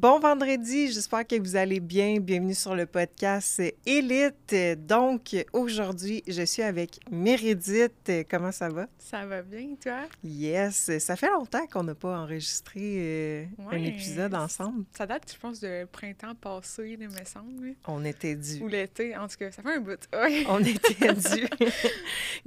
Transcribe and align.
Bon 0.00 0.20
vendredi, 0.20 0.92
j'espère 0.92 1.26
que 1.26 1.34
vous 1.40 1.56
allez 1.56 1.80
bien. 1.80 2.20
Bienvenue 2.20 2.54
sur 2.54 2.76
le 2.76 2.86
podcast 2.86 3.60
Élite. 3.84 4.54
Donc, 4.86 5.34
aujourd'hui, 5.52 6.22
je 6.28 6.42
suis 6.42 6.62
avec 6.62 7.00
Mérédith. 7.10 8.08
Comment 8.30 8.52
ça 8.52 8.68
va? 8.68 8.86
Ça 8.96 9.26
va 9.26 9.42
bien, 9.42 9.74
toi? 9.82 10.02
Yes, 10.22 10.96
ça 11.00 11.16
fait 11.16 11.28
longtemps 11.28 11.66
qu'on 11.66 11.82
n'a 11.82 11.96
pas 11.96 12.16
enregistré 12.16 12.80
euh, 12.80 13.44
un 13.72 13.82
épisode 13.82 14.34
ensemble. 14.34 14.84
Ça 14.96 15.04
date, 15.04 15.32
je 15.34 15.40
pense, 15.40 15.58
de 15.58 15.84
printemps 15.90 16.36
passé, 16.36 16.96
il 16.96 17.08
me 17.08 17.24
semble. 17.24 17.74
On 17.88 18.04
était 18.04 18.36
dû. 18.36 18.62
Ou 18.62 18.68
l'été, 18.68 19.16
en 19.16 19.26
tout 19.26 19.36
cas, 19.36 19.50
ça 19.50 19.62
fait 19.62 19.74
un 19.74 19.80
bout. 19.80 19.98
On 20.48 20.60
était 20.60 21.12
dû. 21.12 21.48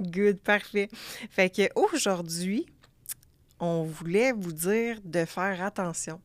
Good, 0.00 0.38
parfait. 0.38 0.88
Fait 1.28 1.50
que 1.50 1.68
aujourd'hui, 1.74 2.64
on 3.60 3.82
voulait 3.82 4.32
vous 4.32 4.52
dire 4.52 5.00
de 5.04 5.26
faire 5.26 5.62
attention. 5.62 6.18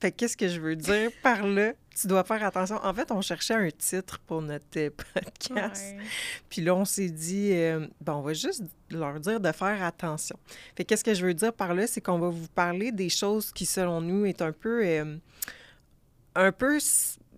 Fait 0.00 0.12
qu'est-ce 0.12 0.36
que 0.36 0.48
je 0.48 0.60
veux 0.60 0.76
dire 0.76 1.10
par 1.22 1.46
là? 1.46 1.74
Tu 1.94 2.06
dois 2.06 2.24
faire 2.24 2.42
attention. 2.42 2.76
En 2.82 2.94
fait, 2.94 3.10
on 3.12 3.20
cherchait 3.20 3.54
un 3.54 3.70
titre 3.70 4.18
pour 4.20 4.40
notre 4.40 4.64
euh, 4.78 4.90
podcast. 5.14 5.94
Puis 6.48 6.62
là, 6.62 6.74
on 6.74 6.86
s'est 6.86 7.10
dit, 7.10 7.52
euh, 7.52 7.86
bon, 8.00 8.14
on 8.14 8.22
va 8.22 8.32
juste 8.32 8.62
leur 8.90 9.20
dire 9.20 9.40
de 9.40 9.52
faire 9.52 9.82
attention. 9.82 10.38
Fait 10.74 10.86
qu'est-ce 10.86 11.04
que 11.04 11.12
je 11.12 11.26
veux 11.26 11.34
dire 11.34 11.52
par 11.52 11.74
là? 11.74 11.86
C'est 11.86 12.00
qu'on 12.00 12.18
va 12.18 12.30
vous 12.30 12.48
parler 12.48 12.92
des 12.92 13.10
choses 13.10 13.52
qui, 13.52 13.66
selon 13.66 14.00
nous, 14.00 14.24
est 14.24 14.40
un 14.40 14.52
peu. 14.52 14.82
Euh, 14.86 15.16
un 16.34 16.52
peu. 16.52 16.78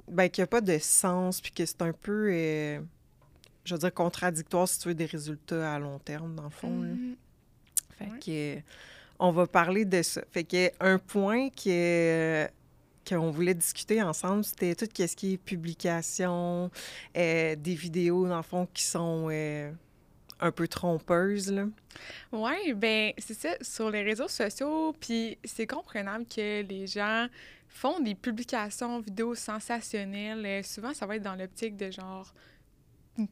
Ben, 0.07 0.29
qui 0.29 0.43
a 0.43 0.47
pas 0.47 0.61
de 0.61 0.79
sens, 0.79 1.41
puis 1.41 1.51
que 1.51 1.67
c'est 1.67 1.83
un 1.83 1.93
peu. 1.93 2.31
je 3.65 3.75
veux 3.75 3.79
dire, 3.79 3.93
contradictoire 3.93 4.69
si 4.69 4.79
tu 4.79 4.89
veux 4.89 4.95
des 4.95 5.07
résultats 5.07 5.75
à 5.75 5.79
long 5.81 5.99
terme, 5.99 6.37
dans 6.37 6.45
le 6.45 6.51
fond. 6.51 6.83
Mm-hmm. 6.83 7.15
Fait 7.99 8.19
que 8.21 8.63
on 9.23 9.31
va 9.31 9.47
parler 9.47 9.85
de 9.85 10.03
ça. 10.03 10.21
Fait 10.33 10.43
que 10.43 10.71
un 10.81 10.99
point 10.99 11.49
que 11.51 12.49
qu'on 13.09 13.31
voulait 13.31 13.55
discuter 13.55 14.03
ensemble, 14.03 14.45
c'était 14.45 14.75
tout 14.75 14.87
ce 14.95 15.17
qui 15.17 15.33
est 15.33 15.37
publication, 15.37 16.71
euh, 17.17 17.57
des 17.57 17.75
vidéos, 17.75 18.29
dans 18.29 18.37
le 18.37 18.43
fond, 18.43 18.69
qui 18.73 18.85
sont 18.85 19.29
euh, 19.31 19.71
un 20.41 20.51
peu 20.53 20.69
trompeuses. 20.69 21.53
Oui, 22.33 22.73
ben 22.75 23.13
c'est 23.19 23.35
ça, 23.35 23.51
sur 23.61 23.91
les 23.91 24.03
réseaux 24.03 24.29
sociaux, 24.29 24.95
puis 25.01 25.39
c'est 25.45 25.67
comprenable 25.67 26.27
que 26.27 26.63
les 26.63 26.87
gens 26.87 27.27
font 27.69 28.01
des 28.01 28.15
publications 28.15 29.01
vidéos 29.01 29.35
sensationnelles. 29.35 30.45
Euh, 30.45 30.63
souvent, 30.63 30.95
ça 30.95 31.07
va 31.07 31.17
être 31.17 31.23
dans 31.23 31.37
l'optique 31.37 31.77
de 31.77 31.91
genre 31.91 32.33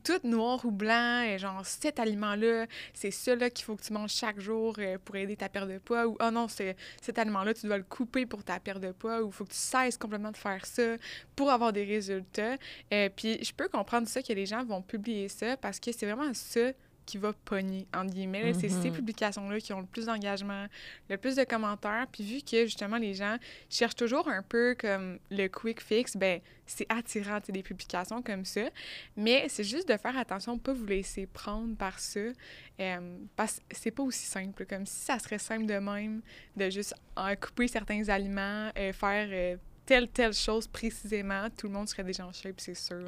tout 0.02 0.20
noir 0.24 0.64
ou 0.64 0.70
blanc, 0.70 1.22
et 1.22 1.38
genre 1.38 1.64
cet 1.64 1.98
aliment-là, 1.98 2.66
c'est 2.92 3.10
ça 3.10 3.36
qu'il 3.50 3.64
faut 3.64 3.76
que 3.76 3.82
tu 3.82 3.92
manges 3.92 4.12
chaque 4.12 4.40
jour 4.40 4.74
euh, 4.78 4.98
pour 5.04 5.16
aider 5.16 5.36
ta 5.36 5.48
perte 5.48 5.68
de 5.68 5.78
poids, 5.78 6.06
ou 6.06 6.16
oh 6.20 6.30
non, 6.30 6.48
cet 6.48 7.18
aliment-là, 7.18 7.54
tu 7.54 7.66
dois 7.66 7.78
le 7.78 7.84
couper 7.84 8.26
pour 8.26 8.44
ta 8.44 8.60
perte 8.60 8.80
de 8.80 8.92
poids, 8.92 9.22
ou 9.22 9.28
il 9.28 9.32
faut 9.32 9.44
que 9.44 9.52
tu 9.52 9.56
cesses 9.56 9.96
complètement 9.96 10.32
de 10.32 10.36
faire 10.36 10.64
ça 10.66 10.96
pour 11.34 11.50
avoir 11.50 11.72
des 11.72 11.84
résultats. 11.84 12.54
et 12.90 13.06
euh, 13.06 13.08
puis 13.14 13.42
je 13.42 13.52
peux 13.52 13.68
comprendre 13.68 14.08
ça 14.08 14.22
que 14.22 14.32
les 14.32 14.46
gens 14.46 14.64
vont 14.64 14.82
publier 14.82 15.28
ça 15.28 15.56
parce 15.56 15.80
que 15.80 15.92
c'est 15.92 16.06
vraiment 16.06 16.32
ça 16.34 16.72
qui 17.10 17.18
va 17.18 17.32
pogner, 17.32 17.88
entre 17.92 18.12
guillemets. 18.12 18.54
C'est 18.54 18.68
ces 18.68 18.90
mhm. 18.90 18.96
publications-là 18.96 19.58
qui 19.58 19.72
ont 19.72 19.80
le 19.80 19.86
plus 19.86 20.06
d'engagement, 20.06 20.66
le 21.08 21.16
plus 21.16 21.34
de 21.34 21.42
commentaires. 21.42 22.06
Puis 22.12 22.22
vu 22.22 22.40
que, 22.40 22.66
justement, 22.66 22.98
les 22.98 23.14
gens 23.14 23.36
cherchent 23.68 23.96
toujours 23.96 24.28
un 24.28 24.42
peu 24.42 24.76
comme 24.78 25.18
le 25.30 25.48
quick 25.48 25.80
fix, 25.80 26.16
ben 26.16 26.40
c'est 26.66 26.86
attirant, 26.88 27.40
des 27.48 27.64
publications 27.64 28.22
comme 28.22 28.44
ça. 28.44 28.70
Mais 29.16 29.46
c'est 29.48 29.64
juste 29.64 29.88
de 29.88 29.96
faire 29.96 30.16
attention, 30.16 30.56
pas 30.56 30.72
vous 30.72 30.86
laisser 30.86 31.26
prendre 31.26 31.76
par 31.76 31.98
ça. 31.98 32.20
Euh, 32.20 33.18
parce 33.34 33.58
que 33.58 33.64
c'est 33.72 33.90
pas 33.90 34.04
aussi 34.04 34.26
simple. 34.26 34.64
Comme 34.66 34.86
si 34.86 35.00
ça 35.00 35.18
serait 35.18 35.38
simple 35.38 35.66
de 35.66 35.78
même, 35.78 36.22
de 36.56 36.70
juste 36.70 36.94
couper 37.40 37.66
certains 37.66 38.08
aliments, 38.08 38.70
euh, 38.78 38.92
faire... 38.92 39.58
Telle, 39.90 40.06
telle 40.06 40.32
chose 40.32 40.68
précisément, 40.68 41.48
tout 41.50 41.66
le 41.66 41.72
monde 41.72 41.88
serait 41.88 42.04
déjà 42.04 42.24
en 42.24 42.32
shape, 42.32 42.60
c'est 42.60 42.76
sûr. 42.76 43.02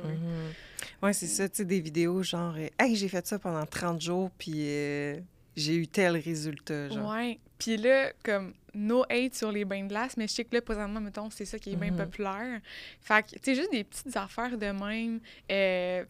Oui, 1.01 1.15
c'est 1.15 1.29
ça, 1.29 1.49
tu 1.49 1.59
sais, 1.59 1.65
des 1.65 1.79
vidéos 1.79 2.25
genre 2.25 2.57
euh, 2.57 2.67
Hey, 2.77 2.97
j'ai 2.97 3.07
fait 3.07 3.25
ça 3.25 3.39
pendant 3.39 3.65
30 3.65 4.01
jours, 4.01 4.33
puis 4.37 4.67
euh, 4.67 5.17
j'ai 5.55 5.77
eu 5.77 5.87
tel 5.87 6.17
résultat. 6.17 6.89
Genre. 6.89 7.09
Ouais. 7.09 7.39
Puis 7.57 7.77
là, 7.77 8.13
comme 8.25 8.53
no 8.75 9.05
hate 9.09 9.33
sur 9.37 9.53
les 9.53 9.65
bains 9.65 9.85
de 9.85 9.91
glace, 9.91 10.17
mais 10.17 10.27
je 10.27 10.33
sais 10.33 10.45
que 10.45 10.57
là, 10.57 10.61
présentement, 10.61 11.01
mettons, 11.01 11.31
c'est 11.31 11.45
ça 11.45 11.57
qui 11.57 11.75
est 11.75 11.77
bien 11.77 11.93
mhm. 11.93 11.99
populaire. 11.99 12.61
Fait 13.01 13.23
que, 13.23 13.37
tu 13.37 13.39
sais, 13.45 13.55
juste 13.55 13.71
des 13.71 13.85
petites 13.85 14.17
affaires 14.17 14.59
de 14.59 14.67
même, 14.67 15.21
euh, 15.53 16.03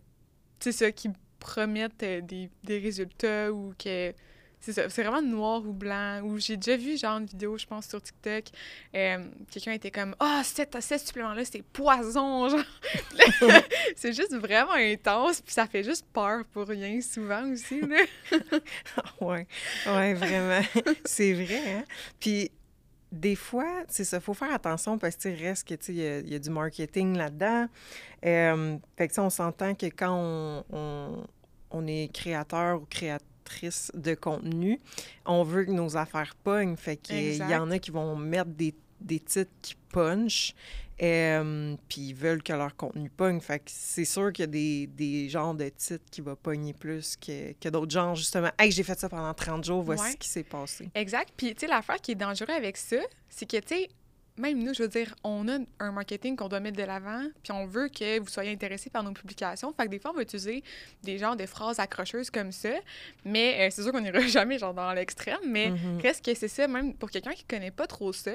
tu 0.58 0.72
sais, 0.72 0.86
ça, 0.86 0.90
qui 0.90 1.10
promettent 1.38 1.98
des, 1.98 2.48
des 2.64 2.78
résultats 2.78 3.52
ou 3.52 3.74
que 3.78 4.14
c'est 4.62 4.72
ça, 4.72 4.88
c'est 4.88 5.02
vraiment 5.02 5.20
noir 5.20 5.66
ou 5.66 5.72
blanc. 5.72 6.22
Ou 6.22 6.38
j'ai 6.38 6.56
déjà 6.56 6.76
vu 6.76 6.96
genre 6.96 7.18
une 7.18 7.26
vidéo, 7.26 7.58
je 7.58 7.66
pense, 7.66 7.88
sur 7.88 8.00
TikTok. 8.00 8.44
Euh, 8.94 9.18
quelqu'un 9.50 9.72
était 9.72 9.90
comme 9.90 10.14
Ah, 10.20 10.42
oh, 10.42 10.80
ce 10.80 10.98
supplément-là, 10.98 11.44
c'est 11.44 11.62
poison. 11.62 12.48
Genre. 12.52 12.60
c'est 13.96 14.12
juste 14.12 14.34
vraiment 14.36 14.74
intense, 14.74 15.40
puis 15.40 15.52
ça 15.52 15.66
fait 15.66 15.82
juste 15.82 16.06
peur 16.12 16.44
pour 16.52 16.68
rien 16.68 17.00
souvent 17.00 17.50
aussi. 17.50 17.80
Là. 17.80 17.96
ouais, 19.20 19.48
ouais, 19.86 20.14
vraiment. 20.14 20.64
c'est 21.04 21.32
vrai. 21.32 21.78
Hein? 21.78 21.84
Puis 22.20 22.52
des 23.10 23.34
fois, 23.34 23.82
c'est 23.88 24.04
ça, 24.04 24.20
faut 24.20 24.32
faire 24.32 24.54
attention 24.54 24.96
parce 24.96 25.16
que 25.16 25.28
reste 25.28 25.66
que 25.66 25.74
il 25.90 25.98
y, 26.28 26.32
y, 26.32 26.34
a 26.36 26.38
du 26.38 26.50
marketing 26.50 27.16
là-dedans. 27.16 27.66
Euh, 28.24 28.78
fait 28.96 29.08
que 29.08 29.20
on 29.20 29.28
s'entend 29.28 29.74
que 29.74 29.86
quand 29.86 30.14
on, 30.14 30.64
on, 30.72 31.24
on 31.72 31.86
est 31.88 32.12
créateur 32.14 32.80
ou 32.80 32.86
créateur 32.86 33.26
de 33.94 34.14
contenu, 34.14 34.80
on 35.26 35.42
veut 35.42 35.64
que 35.64 35.70
nos 35.70 35.96
affaires 35.96 36.34
pognent. 36.42 36.76
Fait 36.76 36.96
qu'il 36.96 37.36
y 37.36 37.54
en 37.54 37.70
a 37.70 37.78
qui 37.78 37.90
vont 37.90 38.16
mettre 38.16 38.50
des, 38.50 38.74
des 39.00 39.20
titres 39.20 39.52
qui 39.60 39.74
punchent, 39.90 40.54
euh, 41.02 41.76
puis 41.88 42.00
ils 42.00 42.14
veulent 42.14 42.42
que 42.42 42.52
leur 42.52 42.76
contenu 42.76 43.10
pogne. 43.10 43.40
Fait 43.40 43.58
que 43.58 43.64
c'est 43.66 44.04
sûr 44.04 44.32
qu'il 44.32 44.44
y 44.44 44.48
a 44.48 44.50
des, 44.50 44.86
des, 44.86 45.28
genres 45.28 45.54
de 45.54 45.68
titres 45.68 46.04
qui 46.10 46.20
vont 46.20 46.36
pogner 46.36 46.72
plus 46.72 47.16
que, 47.16 47.52
que 47.52 47.68
d'autres 47.68 47.90
genres, 47.90 48.14
justement. 48.14 48.50
Hey, 48.58 48.70
j'ai 48.70 48.82
fait 48.82 48.98
ça 48.98 49.08
pendant 49.08 49.34
30 49.34 49.64
jours, 49.64 49.82
voici 49.82 50.12
ce 50.12 50.16
qui 50.16 50.28
s'est 50.28 50.44
passé. 50.44 50.88
Exact. 50.94 51.30
Puis, 51.36 51.54
tu 51.54 51.60
sais, 51.60 51.66
l'affaire 51.66 52.00
qui 52.00 52.12
est 52.12 52.16
dangereuse 52.16 52.56
avec 52.56 52.76
ça, 52.76 52.98
c'est 53.28 53.46
que, 53.46 53.56
tu 53.58 53.68
sais, 53.68 53.88
même 54.38 54.62
nous, 54.62 54.72
je 54.72 54.82
veux 54.82 54.88
dire, 54.88 55.14
on 55.24 55.46
a 55.48 55.58
un 55.78 55.92
marketing 55.92 56.36
qu'on 56.36 56.48
doit 56.48 56.60
mettre 56.60 56.78
de 56.78 56.82
l'avant, 56.84 57.26
puis 57.42 57.52
on 57.52 57.66
veut 57.66 57.88
que 57.88 58.18
vous 58.18 58.28
soyez 58.28 58.50
intéressés 58.50 58.90
par 58.90 59.02
nos 59.02 59.12
publications. 59.12 59.72
Fait 59.72 59.84
que 59.84 59.90
des 59.90 59.98
fois, 59.98 60.12
on 60.12 60.14
va 60.14 60.22
utiliser 60.22 60.62
des 61.02 61.18
genres 61.18 61.36
de 61.36 61.46
phrases 61.46 61.78
accrocheuses 61.78 62.30
comme 62.30 62.52
ça, 62.52 62.70
mais 63.24 63.60
euh, 63.60 63.68
c'est 63.70 63.82
sûr 63.82 63.92
qu'on 63.92 64.00
n'ira 64.00 64.20
jamais 64.26 64.58
genre 64.58 64.74
dans 64.74 64.92
l'extrême, 64.92 65.38
mais 65.46 65.72
qu'est-ce 66.00 66.20
mm-hmm. 66.20 66.24
que 66.24 66.34
c'est 66.34 66.48
ça, 66.48 66.68
même 66.68 66.94
pour 66.94 67.10
quelqu'un 67.10 67.32
qui 67.32 67.44
connaît 67.44 67.70
pas 67.70 67.86
trop 67.86 68.12
ça, 68.12 68.30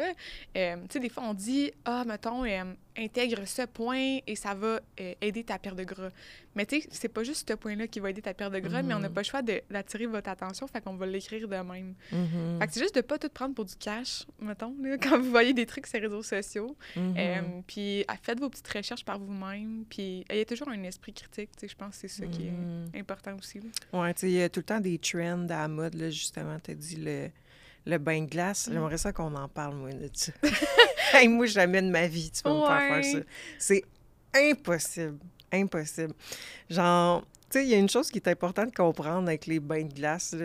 euh, 0.56 0.76
tu 0.76 0.88
sais, 0.92 1.00
des 1.00 1.10
fois, 1.10 1.24
on 1.26 1.34
dit, 1.34 1.72
ah, 1.86 2.04
mettons, 2.06 2.46
euh, 2.46 2.64
intègre 2.98 3.46
ce 3.46 3.64
point 3.64 4.20
et 4.26 4.36
ça 4.36 4.54
va 4.54 4.80
aider 5.22 5.44
ta 5.44 5.60
perte 5.60 5.76
de 5.76 5.84
gras. 5.84 6.10
Mais 6.56 6.66
tu 6.66 6.82
sais, 6.82 6.88
c'est 6.92 7.08
pas 7.08 7.24
juste 7.24 7.48
ce 7.48 7.54
point-là 7.54 7.88
qui 7.88 8.00
va 8.00 8.10
aider 8.10 8.22
ta 8.22 8.34
perte 8.34 8.52
de 8.52 8.60
gras, 8.60 8.82
mais 8.82 8.96
on 8.96 9.00
n'a 9.00 9.10
mm-hmm. 9.10 9.14
pas 9.14 9.22
le 9.22 9.26
choix 9.26 9.42
d'attirer 9.44 10.08
votre 10.08 10.30
attention, 10.30 10.68
fait 10.68 10.82
qu'on 10.82 10.96
va 10.96 11.06
l'écrire 11.06 11.48
de 11.48 11.56
même. 11.56 11.94
Mm-hmm. 12.12 12.60
Fait 12.60 12.68
que 12.68 12.74
c'est 12.74 12.80
juste 12.80 12.96
de 12.96 13.02
pas 13.02 13.20
tout 13.20 13.30
prendre 13.30 13.54
pour 13.54 13.66
du 13.66 13.76
cash, 13.76 14.26
mettons, 14.40 14.76
quand 15.02 15.20
vous 15.20 15.30
voyez 15.30 15.54
des 15.54 15.68
trucs 15.68 15.86
sur 15.86 16.00
les 16.00 16.08
réseaux 16.08 16.24
sociaux. 16.24 16.76
Mm-hmm. 16.96 17.14
Euh, 17.18 17.62
puis 17.68 18.06
faites 18.24 18.40
vos 18.40 18.50
petites 18.50 18.68
recherches 18.68 19.06
par 19.06 19.20
vous-même, 19.20 19.86
puis 19.88 20.26
ayez 20.30 20.46
toujours 20.46 20.70
un 20.70 20.84
esprit 20.84 21.14
critique, 21.14 21.52
tu 21.56 21.62
sais, 21.62 21.68
je 21.68 21.76
pense 21.76 22.00
que 22.00 22.08
c'est 22.08 22.22
ça 22.22 22.26
qui 22.26 22.48
est 22.48 23.00
important 23.00 23.36
aussi. 23.38 23.60
Ouais, 23.94 24.14
tu 24.16 24.22
sais, 24.22 24.30
il 24.32 24.38
y 24.38 24.42
a 24.42 24.50
tout 24.50 24.62
le 24.62 24.66
temps 24.66 24.80
des 24.80 24.98
trends 24.98 25.46
à 25.50 25.62
la 25.62 25.68
mode, 25.68 25.94
là, 25.94 26.10
justement, 26.10 26.58
tu 26.60 26.72
as 26.72 26.76
dit 26.76 26.96
le 26.96 27.30
le 27.88 27.98
bain 27.98 28.22
de 28.22 28.30
glace, 28.30 28.68
mm. 28.68 28.74
j'aimerais 28.74 28.98
ça 28.98 29.14
qu'on 29.14 29.34
en 29.36 29.48
parle, 29.48 29.76
moi, 29.76 29.92
de 29.92 30.10
ça. 30.14 30.32
hey, 31.14 31.28
moi, 31.28 31.46
jamais 31.46 31.82
de 31.82 31.90
ma 31.90 32.08
vie, 32.08 32.32
tu 32.32 32.42
vas 32.44 32.54
me 32.54 32.66
faire 32.66 33.02
faire 33.02 33.14
ça. 33.14 33.26
C'est 33.58 33.84
impossible 34.36 35.20
impossible. 35.52 36.14
Genre, 36.70 37.22
tu 37.22 37.28
sais, 37.60 37.66
il 37.66 37.70
y 37.70 37.74
a 37.74 37.78
une 37.78 37.90
chose 37.90 38.10
qui 38.10 38.18
est 38.18 38.28
importante 38.28 38.72
de 38.72 38.76
comprendre 38.76 39.28
avec 39.28 39.46
les 39.46 39.60
bains 39.60 39.84
de 39.84 39.94
glace. 39.94 40.36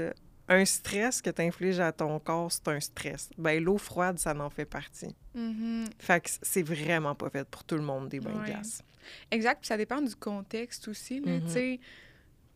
Un 0.48 0.64
stress 0.64 1.22
que 1.22 1.30
tu 1.30 1.42
infliges 1.42 1.80
à 1.80 1.92
ton 1.92 2.19
corps, 2.19 2.50
c'est 2.50 2.69
un 2.69 2.80
stress. 2.80 3.30
Ben, 3.38 3.62
l'eau 3.62 3.78
froide, 3.78 4.19
ça 4.19 4.34
en 4.36 4.50
fait 4.50 4.64
partie. 4.64 5.14
Mm-hmm. 5.36 5.86
Fait 5.98 6.20
que 6.20 6.30
c'est 6.42 6.62
vraiment 6.62 7.14
pas 7.14 7.30
fait 7.30 7.45
pour 7.48 7.65
tout 7.65 7.77
le 7.77 7.83
monde, 7.83 8.09
des 8.09 8.21
bains 8.21 8.38
de 8.41 8.45
glace. 8.45 8.83
Exact. 9.30 9.60
Puis 9.60 9.68
ça 9.68 9.77
dépend 9.77 10.00
du 10.00 10.15
contexte 10.15 10.88
aussi. 10.88 11.21
Mm-hmm. 11.21 11.45
Tu 11.47 11.50
sais, 11.50 11.80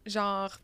genre, 0.04 0.58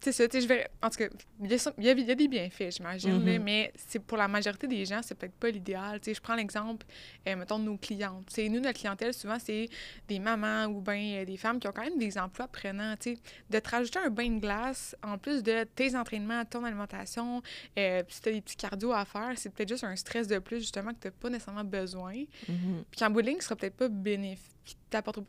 c'est 0.00 0.12
ça, 0.12 0.26
tu 0.26 0.38
sais, 0.38 0.42
je 0.42 0.48
vais. 0.48 0.66
En 0.82 0.88
tout 0.88 0.96
cas, 0.96 1.08
il 1.42 1.50
y, 1.50 1.88
a, 1.90 2.14
des 2.14 2.28
bienfaits, 2.28 2.70
j'imagine, 2.70 3.22
mm-hmm. 3.22 3.38
mais 3.38 3.70
c'est 3.76 3.98
pour 3.98 4.16
la 4.16 4.28
majorité 4.28 4.66
des 4.66 4.86
gens, 4.86 5.00
c'est 5.02 5.14
peut-être 5.14 5.34
pas 5.34 5.50
l'idéal. 5.50 6.00
Tu 6.00 6.06
sais, 6.06 6.14
je 6.14 6.22
prends 6.22 6.34
l'exemple, 6.34 6.86
euh, 7.28 7.36
mettons, 7.36 7.58
de 7.58 7.64
nos 7.64 7.76
clientes. 7.76 8.24
Tu 8.28 8.34
sais, 8.34 8.48
nous, 8.48 8.60
notre 8.60 8.78
clientèle, 8.78 9.12
souvent, 9.12 9.38
c'est 9.38 9.68
des 10.08 10.18
mamans 10.18 10.64
ou 10.66 10.80
bien 10.80 11.20
euh, 11.20 11.24
des 11.26 11.36
femmes 11.36 11.60
qui 11.60 11.68
ont 11.68 11.72
quand 11.72 11.84
même 11.84 11.98
des 11.98 12.16
emplois 12.16 12.48
prenants. 12.48 12.94
Tu 12.98 13.16
sais, 13.16 13.20
de 13.50 13.58
te 13.58 13.68
rajouter 13.68 13.98
un 13.98 14.08
bain 14.08 14.30
de 14.30 14.40
glace, 14.40 14.96
en 15.02 15.18
plus 15.18 15.42
de 15.42 15.64
tes 15.64 15.94
entraînements, 15.94 16.46
ton 16.46 16.64
alimentation, 16.64 17.42
euh, 17.78 18.02
si 18.08 18.22
tu 18.22 18.28
as 18.30 18.32
des 18.32 18.40
petits 18.40 18.56
cardio 18.56 18.92
à 18.92 19.04
faire, 19.04 19.32
c'est 19.36 19.50
peut-être 19.50 19.68
juste 19.68 19.84
un 19.84 19.96
stress 19.96 20.26
de 20.26 20.38
plus, 20.38 20.60
justement, 20.60 20.94
que 20.94 21.00
tu 21.00 21.08
n'as 21.08 21.12
pas 21.12 21.28
nécessairement 21.28 21.64
besoin. 21.64 22.14
Mm-hmm. 22.14 22.84
Puis 22.90 23.00
qu'en 23.00 23.10
bout 23.10 23.20
de 23.20 23.26
ligne, 23.26 23.40
sera 23.40 23.54
peut-être 23.54 23.76
pas 23.76 23.88
bénéfique, 23.88 24.78
t'apportera 24.88 25.26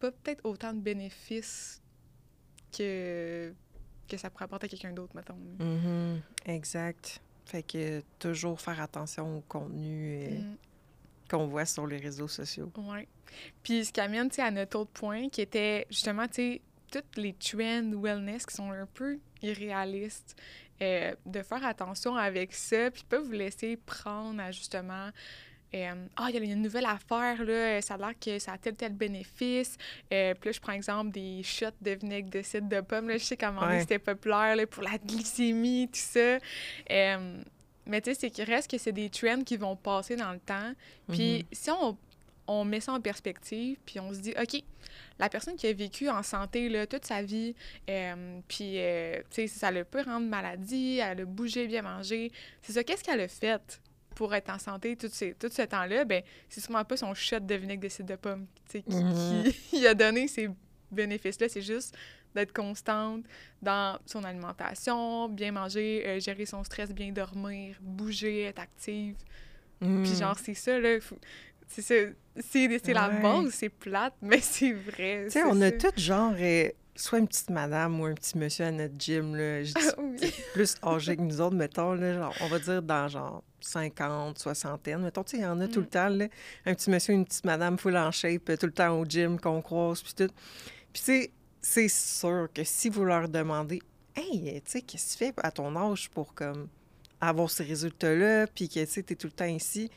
pas 0.00 0.10
peut-être 0.10 0.40
autant 0.44 0.72
de 0.72 0.80
bénéfices 0.80 1.80
que 2.76 3.54
que 4.08 4.16
ça 4.16 4.30
pourrait 4.30 4.44
apporter 4.44 4.66
à 4.66 4.68
quelqu'un 4.68 4.92
d'autre, 4.92 5.14
mettons. 5.14 5.38
Mm-hmm. 5.58 6.20
Exact. 6.46 7.20
Fait 7.46 7.62
que 7.62 8.02
toujours 8.18 8.60
faire 8.60 8.80
attention 8.80 9.38
au 9.38 9.40
contenu. 9.42 10.22
Et... 10.22 10.30
Mm. 10.38 10.56
qu'on 11.30 11.46
voit 11.46 11.66
sur 11.66 11.86
les 11.86 11.98
réseaux 11.98 12.28
sociaux. 12.28 12.70
Oui. 12.76 13.08
Puis 13.62 13.86
ce 13.86 13.92
qui 13.92 14.00
amène, 14.00 14.30
à 14.38 14.50
notre 14.50 14.78
autre 14.78 14.92
point, 14.92 15.28
qui 15.28 15.40
était 15.40 15.86
justement, 15.90 16.26
tu 16.26 16.34
sais, 16.34 16.60
toutes 16.90 17.16
les 17.16 17.32
trends 17.32 17.90
wellness 18.00 18.46
qui 18.46 18.54
sont 18.54 18.70
un 18.70 18.86
peu 18.86 19.18
irréalistes, 19.42 20.36
euh, 20.82 21.14
de 21.26 21.42
faire 21.42 21.64
attention 21.64 22.16
avec 22.16 22.52
ça, 22.52 22.90
puis 22.90 23.04
pas 23.08 23.20
vous 23.20 23.32
laisser 23.32 23.76
prendre 23.76 24.40
à 24.40 24.50
justement 24.50 25.10
euh, 25.74 26.06
ah, 26.16 26.26
il 26.28 26.36
y 26.36 26.38
a 26.38 26.52
une 26.52 26.62
nouvelle 26.62 26.86
affaire, 26.86 27.42
là, 27.44 27.82
ça 27.82 27.94
a 27.94 27.98
l'air 27.98 28.12
que 28.20 28.38
ça 28.38 28.52
a 28.52 28.58
tel 28.58 28.74
tel 28.74 28.92
bénéfice. 28.92 29.76
Euh, 30.12 30.34
puis 30.34 30.48
là, 30.48 30.52
je 30.52 30.60
prends 30.60 30.72
exemple 30.72 31.10
des 31.10 31.42
shots 31.42 31.66
de 31.80 31.92
vinaigre 31.92 32.30
de 32.30 32.42
cidre 32.42 32.68
de 32.68 32.80
pomme. 32.80 33.08
Là, 33.08 33.18
je 33.18 33.24
sais 33.24 33.36
comment 33.36 33.68
c'était 33.80 33.98
populaire 33.98 34.54
là, 34.56 34.66
pour 34.66 34.82
la 34.82 34.98
glycémie, 34.98 35.88
tout 35.88 35.98
ça. 35.98 36.38
Euh, 36.90 37.42
mais 37.86 38.00
tu 38.00 38.10
sais, 38.10 38.20
c'est 38.20 38.30
qu'il 38.30 38.44
reste 38.44 38.70
que 38.70 38.78
c'est 38.78 38.92
des 38.92 39.10
trends 39.10 39.42
qui 39.42 39.56
vont 39.56 39.74
passer 39.74 40.16
dans 40.16 40.32
le 40.32 40.38
temps. 40.38 40.72
Puis 41.08 41.40
mm-hmm. 41.40 41.46
si 41.52 41.70
on, 41.70 41.98
on, 42.46 42.64
met 42.64 42.80
ça 42.80 42.92
en 42.92 43.00
perspective, 43.00 43.76
puis 43.84 43.98
on 43.98 44.12
se 44.12 44.20
dit, 44.20 44.34
OK, 44.40 44.62
la 45.18 45.28
personne 45.28 45.56
qui 45.56 45.66
a 45.66 45.72
vécu 45.72 46.08
en 46.08 46.22
santé 46.22 46.68
là, 46.68 46.86
toute 46.86 47.04
sa 47.04 47.22
vie, 47.22 47.54
puis 48.48 48.78
tu 48.78 49.24
sais, 49.30 49.46
ça 49.48 49.70
le 49.70 49.84
peut 49.84 50.02
rendre 50.02 50.26
maladie, 50.28 50.98
elle 50.98 51.22
a 51.22 51.24
bougé, 51.24 51.66
bien 51.66 51.82
mangé, 51.82 52.30
c'est 52.62 52.72
ça, 52.72 52.84
qu'est-ce 52.84 53.02
qu'elle 53.02 53.20
a 53.20 53.28
fait? 53.28 53.80
Pour 54.14 54.34
être 54.34 54.50
en 54.50 54.58
santé 54.58 54.96
tout, 54.96 55.08
ces, 55.10 55.34
tout 55.34 55.48
ce 55.50 55.62
temps-là, 55.62 56.04
ben 56.04 56.22
c'est 56.48 56.60
sûrement 56.60 56.84
pas 56.84 56.96
son 56.96 57.14
shot 57.14 57.40
de 57.40 57.54
vinaigre 57.54 57.82
de 57.82 57.88
cidre 57.88 58.10
de 58.10 58.16
pomme 58.16 58.46
qui, 58.68 58.78
mm-hmm. 58.78 59.52
qui, 59.70 59.86
a 59.86 59.94
donné 59.94 60.28
ces 60.28 60.48
bénéfices-là. 60.90 61.48
C'est 61.48 61.62
juste 61.62 61.96
d'être 62.34 62.52
constante 62.52 63.24
dans 63.62 63.98
son 64.06 64.24
alimentation, 64.24 65.28
bien 65.28 65.52
manger, 65.52 66.02
euh, 66.06 66.20
gérer 66.20 66.46
son 66.46 66.64
stress, 66.64 66.92
bien 66.92 67.12
dormir, 67.12 67.76
bouger, 67.80 68.44
être 68.44 68.60
active. 68.60 69.16
Puis 69.80 69.88
mm. 69.88 70.16
genre, 70.16 70.38
c'est 70.38 70.54
ça, 70.54 70.78
là. 70.78 70.98
C'est 71.68 71.82
ça. 71.82 71.94
C'est 72.50 72.92
la 72.92 73.08
base, 73.08 73.50
c'est 73.50 73.68
plate, 73.68 74.14
mais 74.22 74.40
c'est 74.40 74.72
vrai. 74.72 75.24
Tu 75.26 75.32
sais, 75.32 75.42
on 75.44 75.60
a 75.60 75.70
tout 75.70 75.92
genre... 75.96 76.34
Euh, 76.38 76.68
soit 76.96 77.18
une 77.18 77.26
petite 77.26 77.50
madame 77.50 78.00
ou 78.00 78.04
un 78.04 78.14
petit 78.14 78.38
monsieur 78.38 78.66
à 78.66 78.70
notre 78.70 78.94
gym, 78.98 79.34
là, 79.34 79.62
plus 80.52 80.76
âgé 80.82 81.16
que 81.16 81.22
nous 81.22 81.40
autres, 81.40 81.56
mettons, 81.56 81.92
là, 81.92 82.14
genre, 82.14 82.34
on 82.40 82.48
va 82.48 82.58
dire 82.58 82.82
dans 82.82 83.08
genre 83.08 83.42
50, 83.64 84.38
soixantaine. 84.38 85.00
Mettons, 85.02 85.24
tu 85.24 85.32
sais, 85.32 85.36
il 85.38 85.42
y 85.42 85.46
en 85.46 85.60
a 85.60 85.68
tout 85.68 85.80
le 85.80 85.86
mm. 85.86 85.90
temps, 85.90 86.08
là, 86.08 86.26
un 86.66 86.74
petit 86.74 86.90
monsieur, 86.90 87.14
une 87.14 87.24
petite 87.24 87.44
madame 87.44 87.78
full 87.78 87.96
en 87.96 88.10
shape, 88.10 88.56
tout 88.58 88.66
le 88.66 88.72
temps 88.72 88.98
au 88.98 89.04
gym 89.04 89.40
qu'on 89.40 89.62
croise, 89.62 90.02
puis 90.02 90.14
tout. 90.14 90.32
Puis, 90.92 91.02
tu 91.02 91.12
sais, 91.12 91.32
c'est 91.60 91.88
sûr 91.88 92.48
que 92.52 92.62
si 92.64 92.88
vous 92.88 93.04
leur 93.04 93.28
demandez, 93.28 93.80
hey, 94.14 94.60
tu 94.64 94.70
sais, 94.70 94.82
qu'est-ce 94.82 95.18
que 95.18 95.24
tu 95.24 95.32
fais 95.32 95.40
à 95.42 95.50
ton 95.50 95.74
âge 95.76 96.10
pour, 96.10 96.34
comme, 96.34 96.68
avoir 97.20 97.50
ces 97.50 97.64
résultats-là, 97.64 98.46
puis 98.46 98.68
que, 98.68 98.80
tu 98.80 98.86
sais, 98.86 99.04
es 99.08 99.14
tout 99.14 99.26
le 99.26 99.32
temps 99.32 99.44
ici, 99.46 99.90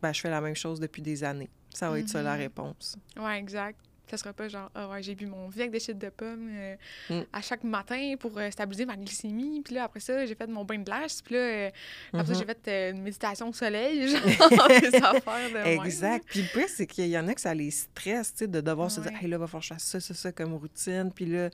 ben, 0.00 0.12
je 0.12 0.20
fais 0.20 0.30
la 0.30 0.40
même 0.40 0.56
chose 0.56 0.80
depuis 0.80 1.02
des 1.02 1.24
années. 1.24 1.50
Ça 1.74 1.90
va 1.90 1.98
être 1.98 2.08
ça 2.08 2.22
la 2.22 2.34
mm-hmm. 2.34 2.38
réponse. 2.38 2.96
Oui, 3.18 3.32
exact. 3.32 3.78
Ça 4.08 4.16
sera 4.16 4.32
pas 4.32 4.48
genre, 4.48 4.70
ah 4.74 4.88
ouais, 4.88 5.02
j'ai 5.02 5.14
bu 5.14 5.26
mon 5.26 5.48
vieille 5.48 5.68
de 5.68 5.92
de 5.92 6.08
pommes 6.10 6.48
euh, 6.52 6.76
mm. 7.10 7.22
à 7.32 7.40
chaque 7.40 7.64
matin 7.64 8.14
pour 8.18 8.38
euh, 8.38 8.50
stabiliser 8.50 8.86
ma 8.86 8.96
glycémie. 8.96 9.62
Puis 9.62 9.74
là, 9.74 9.84
après 9.84 10.00
ça, 10.00 10.24
j'ai 10.26 10.34
fait 10.34 10.46
mon 10.46 10.64
bain 10.64 10.78
de 10.78 10.84
glace. 10.84 11.22
Puis 11.22 11.34
là, 11.34 11.40
euh, 11.40 11.70
après 12.12 12.26
ça, 12.26 12.32
mm-hmm. 12.32 12.38
j'ai 12.38 12.44
fait 12.44 12.90
une 12.92 13.02
méditation 13.02 13.48
au 13.48 13.52
soleil, 13.52 14.08
genre, 14.08 14.20
des 14.68 14.94
affaires 14.94 15.50
de 15.52 15.84
Exact. 15.84 16.24
Puis 16.28 16.42
le 16.42 16.48
pire, 16.48 16.68
c'est 16.68 16.86
qu'il 16.86 17.08
y 17.08 17.18
en 17.18 17.26
a 17.26 17.34
que 17.34 17.40
ça 17.40 17.54
les 17.54 17.70
stresse, 17.70 18.32
tu 18.32 18.38
sais, 18.38 18.46
de 18.46 18.60
devoir 18.60 18.90
se 18.90 19.00
dire, 19.00 19.12
hey, 19.20 19.28
là, 19.28 19.38
va 19.38 19.46
falloir 19.46 19.64
faire 19.64 19.80
ça, 19.80 19.98
ça, 19.98 20.14
ça 20.14 20.32
comme 20.32 20.54
routine. 20.54 21.10
Puis 21.12 21.26
là, 21.26 21.50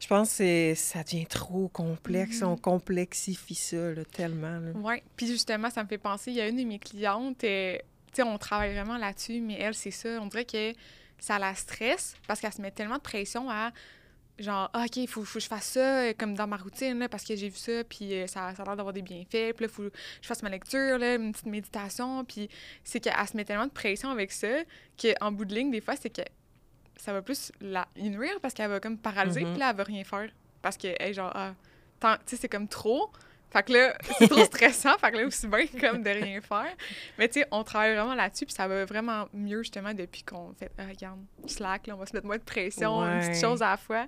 je 0.00 0.06
pense 0.06 0.38
que 0.38 0.72
ça 0.74 1.02
devient 1.02 1.26
trop 1.26 1.68
complexe. 1.68 2.42
On 2.42 2.54
mm-hmm. 2.54 2.60
complexifie 2.60 3.54
ça 3.54 3.92
là, 3.92 4.04
tellement. 4.04 4.60
Oui. 4.76 5.02
Puis 5.14 5.26
justement, 5.26 5.68
ça 5.68 5.82
me 5.82 5.88
fait 5.88 5.98
penser, 5.98 6.30
il 6.30 6.38
y 6.38 6.40
a 6.40 6.48
une 6.48 6.56
de 6.56 6.64
mes 6.64 6.78
clientes, 6.78 7.38
tu 7.38 7.46
sais, 7.46 8.22
on 8.22 8.38
travaille 8.38 8.72
vraiment 8.72 8.96
là-dessus, 8.96 9.40
mais 9.40 9.58
elle, 9.60 9.74
c'est 9.74 9.90
ça. 9.90 10.08
On 10.20 10.26
dirait 10.26 10.44
que 10.44 10.72
ça 11.20 11.38
la 11.38 11.54
stresse 11.54 12.14
parce 12.26 12.40
qu'elle 12.40 12.52
se 12.52 12.60
met 12.60 12.70
tellement 12.70 12.96
de 12.96 13.02
pression 13.02 13.50
à 13.50 13.70
genre, 14.40 14.70
ah, 14.72 14.84
OK, 14.86 14.96
il 14.96 15.08
faut, 15.08 15.22
que 15.22 15.40
je 15.40 15.46
fasse 15.46 15.66
ça 15.66 16.00
euh, 16.00 16.12
comme 16.16 16.34
dans 16.34 16.46
ma 16.46 16.56
routine 16.56 16.98
là, 16.98 17.08
parce 17.08 17.24
que 17.24 17.36
j'ai 17.36 17.48
vu 17.48 17.58
ça, 17.58 17.84
puis 17.84 18.14
euh, 18.14 18.26
ça, 18.26 18.54
ça 18.54 18.62
a 18.62 18.64
l'air 18.64 18.76
d'avoir 18.76 18.92
des 18.92 19.02
bienfaits. 19.02 19.28
Puis 19.54 19.64
là, 19.64 19.66
il 19.66 19.68
faut 19.68 19.82
que 19.82 19.92
je 20.22 20.26
fasse 20.26 20.42
ma 20.42 20.48
lecture, 20.48 20.98
là, 20.98 21.16
une 21.16 21.32
petite 21.32 21.46
méditation. 21.46 22.24
Puis 22.24 22.48
c'est 22.82 23.00
qu'elle 23.00 23.14
se 23.26 23.36
met 23.36 23.44
tellement 23.44 23.66
de 23.66 23.72
pression 23.72 24.10
avec 24.10 24.32
ça 24.32 24.48
qu'en 25.00 25.32
bout 25.32 25.44
de 25.44 25.54
ligne, 25.54 25.70
des 25.70 25.80
fois, 25.80 25.94
c'est 25.96 26.10
que 26.10 26.22
ça 26.96 27.12
va 27.12 27.22
plus 27.22 27.52
la 27.60 27.86
nuire 27.96 28.40
parce 28.40 28.54
qu'elle 28.54 28.70
va 28.70 28.80
comme 28.80 28.98
paralyser, 28.98 29.42
mm-hmm. 29.42 29.50
puis 29.50 29.58
là, 29.58 29.70
elle 29.70 29.76
va 29.76 29.84
rien 29.84 30.04
faire. 30.04 30.30
Parce 30.62 30.76
que, 30.76 30.88
hey, 31.00 31.14
genre, 31.14 31.32
ah, 31.34 31.54
tu 32.00 32.08
sais, 32.26 32.36
c'est 32.36 32.48
comme 32.48 32.68
trop. 32.68 33.10
Fait 33.50 33.62
que 33.64 33.72
là, 33.72 33.96
c'est 34.18 34.28
trop 34.28 34.44
stressant. 34.44 34.96
fait 34.98 35.10
que 35.10 35.16
là, 35.16 35.26
aussi 35.26 35.46
bien 35.46 35.66
comme 35.80 36.02
de 36.02 36.10
rien 36.10 36.40
faire. 36.40 36.74
Mais 37.18 37.28
tu 37.28 37.40
sais, 37.40 37.46
on 37.50 37.64
travaille 37.64 37.94
vraiment 37.94 38.14
là-dessus, 38.14 38.46
puis 38.46 38.54
ça 38.54 38.68
va 38.68 38.84
vraiment 38.84 39.28
mieux, 39.32 39.62
justement, 39.62 39.92
depuis 39.92 40.22
qu'on 40.22 40.52
fait, 40.54 40.70
ah, 40.78 40.86
regarde, 40.86 41.20
slack, 41.46 41.86
là, 41.86 41.96
on 41.96 41.98
va 41.98 42.06
se 42.06 42.14
mettre 42.14 42.26
moins 42.26 42.38
de 42.38 42.42
pression, 42.42 43.00
une 43.02 43.20
petite 43.20 43.40
chose 43.40 43.62
à 43.62 43.70
la 43.70 43.76
fois. 43.76 44.06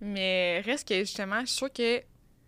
Mais 0.00 0.60
reste 0.64 0.86
que, 0.88 0.98
justement, 0.98 1.40
je 1.40 1.46
suis 1.46 1.56
sûre 1.56 1.72
que 1.72 2.02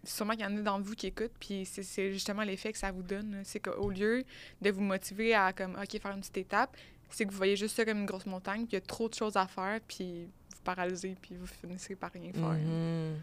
sûrement 0.05 0.35
qu'il 0.35 0.43
y 0.43 0.47
en 0.47 0.57
a 0.59 0.61
dans 0.61 0.81
vous 0.81 0.95
qui 0.95 1.07
écoutent, 1.07 1.33
puis 1.41 1.65
c'est 1.65 2.13
justement 2.13 2.43
l'effet 2.43 2.73
que 2.73 2.79
ça 2.79 2.93
vous 2.93 3.03
donne. 3.03 3.41
C'est 3.45 3.61
qu'au 3.61 3.89
lieu 3.89 4.25
de 4.61 4.71
vous 4.71 4.83
motiver 4.83 5.35
à, 5.35 5.53
comme, 5.53 5.77
OK, 5.77 5.99
faire 5.99 6.13
une 6.13 6.21
petite 6.21 6.37
étape, 6.37 6.77
c'est 7.09 7.25
que 7.25 7.31
vous 7.31 7.37
voyez 7.37 7.57
juste 7.57 7.77
ça 7.77 7.85
comme 7.85 8.01
une 8.01 8.07
grosse 8.07 8.27
montagne, 8.27 8.67
puis 8.67 8.73
il 8.73 8.75
y 8.75 8.77
a 8.77 8.81
trop 8.83 9.09
de 9.09 9.15
choses 9.15 9.37
à 9.37 9.47
faire, 9.47 9.81
puis 9.87 10.25
vous 10.25 10.63
paralysez, 10.63 11.17
puis 11.23 11.37
vous 11.37 11.47
finissez 11.47 11.95
par 11.95 12.13
rien 12.13 12.33
faire. 12.33 12.59
Mm 12.59 13.15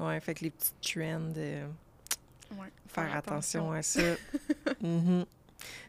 Ouais, 0.00 0.18
fait 0.20 0.34
que 0.34 0.44
les 0.44 0.50
petites 0.50 0.74
trends. 0.80 1.32
Euh, 1.36 1.68
faire, 2.86 3.16
attention. 3.16 3.72
à 3.72 3.82
ça. 3.82 4.00
Mhm. 4.80 5.24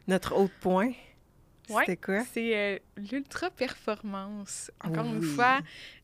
Notre 0.06 0.34
autre 0.34 0.54
point, 0.60 0.92
c'était 1.68 1.96
quoi? 1.96 2.24
C'est 2.32 2.56
euh, 2.56 2.78
l'ultra-performance. 3.10 4.70
Encore 4.84 5.06
une 5.06 5.22
fois, 5.22 5.60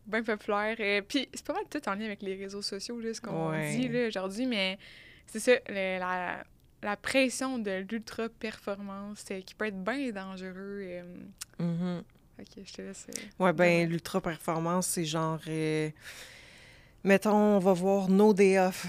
bien 0.06 0.22
populaire. 0.22 0.76
Euh, 0.80 1.02
puis 1.02 1.28
c'est 1.32 1.44
pas 1.44 1.54
mal 1.54 1.64
tout 1.70 1.86
en 1.88 1.94
lien 1.94 2.06
avec 2.06 2.22
les 2.22 2.34
réseaux 2.34 2.62
sociaux, 2.62 3.00
là, 3.00 3.14
ce 3.14 3.20
qu'on 3.20 3.52
dit 3.52 3.90
aujourd'hui, 4.06 4.46
mais 4.46 4.78
c'est 5.26 5.40
ça, 5.40 5.52
la, 5.68 6.42
la, 6.82 6.96
pression 6.96 7.58
de 7.58 7.84
l'ultra-performance 7.88 9.24
euh, 9.30 9.40
qui 9.40 9.54
peut 9.54 9.66
être 9.66 9.82
bien 9.82 10.10
dangereux. 10.10 11.02
Mhm. 11.58 12.02
OK, 12.40 12.64
je 12.64 12.72
te 12.72 12.82
laisse. 12.82 13.06
ouais, 13.38 13.52
ben 13.52 13.88
l'ultra-performance, 13.88 14.86
c'est 14.88 15.04
genre... 15.04 15.40
mettons, 17.04 17.56
on 17.56 17.58
va 17.58 17.72
voir 17.72 18.08
No 18.08 18.34
Day 18.34 18.58
Off 18.58 18.86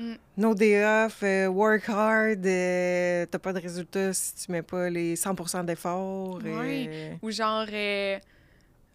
Mm. 0.00 0.16
No 0.38 0.54
day 0.54 0.82
off, 0.82 1.22
euh, 1.22 1.46
work 1.48 1.86
hard, 1.90 2.46
euh, 2.46 3.26
t'as 3.26 3.38
pas 3.38 3.52
de 3.52 3.60
résultats 3.60 4.14
si 4.14 4.34
tu 4.34 4.52
mets 4.52 4.62
pas 4.62 4.88
les 4.88 5.14
100% 5.14 5.64
d'efforts. 5.66 6.40
Oui. 6.42 6.88
Ou 7.20 7.30
genre, 7.30 7.66
euh, 7.70 8.18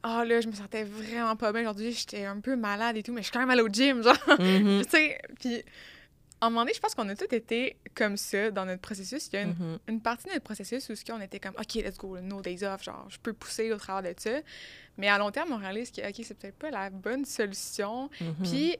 ah 0.02 0.26
là, 0.26 0.42
je 0.42 0.48
me 0.48 0.54
sentais 0.54 0.84
vraiment 0.84 1.36
pas 1.36 1.52
bien 1.52 1.62
aujourd'hui, 1.62 1.92
j'étais 1.92 2.26
un 2.26 2.40
peu 2.40 2.56
malade 2.56 2.98
et 2.98 3.04
tout, 3.04 3.14
mais 3.14 3.22
je 3.22 3.26
suis 3.26 3.32
quand 3.32 3.40
même 3.40 3.52
allée 3.52 3.62
au 3.62 3.70
gym, 3.70 4.02
genre. 4.02 4.16
Mm-hmm. 4.40 4.84
tu 4.86 4.90
sais, 4.90 5.22
puis 5.40 5.64
à 6.42 6.48
un 6.48 6.50
moment 6.50 6.62
donné, 6.62 6.74
je 6.74 6.80
pense 6.80 6.96
qu'on 6.96 7.08
a 7.08 7.16
tous 7.16 7.34
été 7.34 7.78
comme 7.94 8.18
ça 8.18 8.50
dans 8.50 8.66
notre 8.66 8.82
processus. 8.82 9.30
Il 9.32 9.36
y 9.36 9.38
a 9.38 9.42
une, 9.44 9.78
mm-hmm. 9.88 10.02
partie 10.02 10.26
de 10.26 10.32
notre 10.32 10.44
processus 10.44 10.90
où 10.90 10.94
on 11.12 11.22
était 11.22 11.40
comme, 11.40 11.54
OK, 11.60 11.76
let's 11.76 11.98
go, 11.98 12.20
no 12.20 12.42
days 12.42 12.64
off, 12.64 12.84
genre, 12.84 13.06
je 13.10 13.20
peux 13.20 13.34
pousser 13.34 13.72
au 13.72 13.78
travers 13.78 14.12
de 14.12 14.20
ça. 14.20 14.40
Mais 14.98 15.08
à 15.08 15.20
long 15.20 15.30
terme, 15.30 15.52
on 15.52 15.58
réalise 15.58 15.92
que, 15.92 16.02
OK, 16.02 16.16
c'est 16.24 16.38
peut-être 16.38 16.58
pas 16.58 16.72
la 16.72 16.90
bonne 16.90 17.26
solution. 17.26 18.10
Mm-hmm. 18.20 18.44
Puis, 18.44 18.78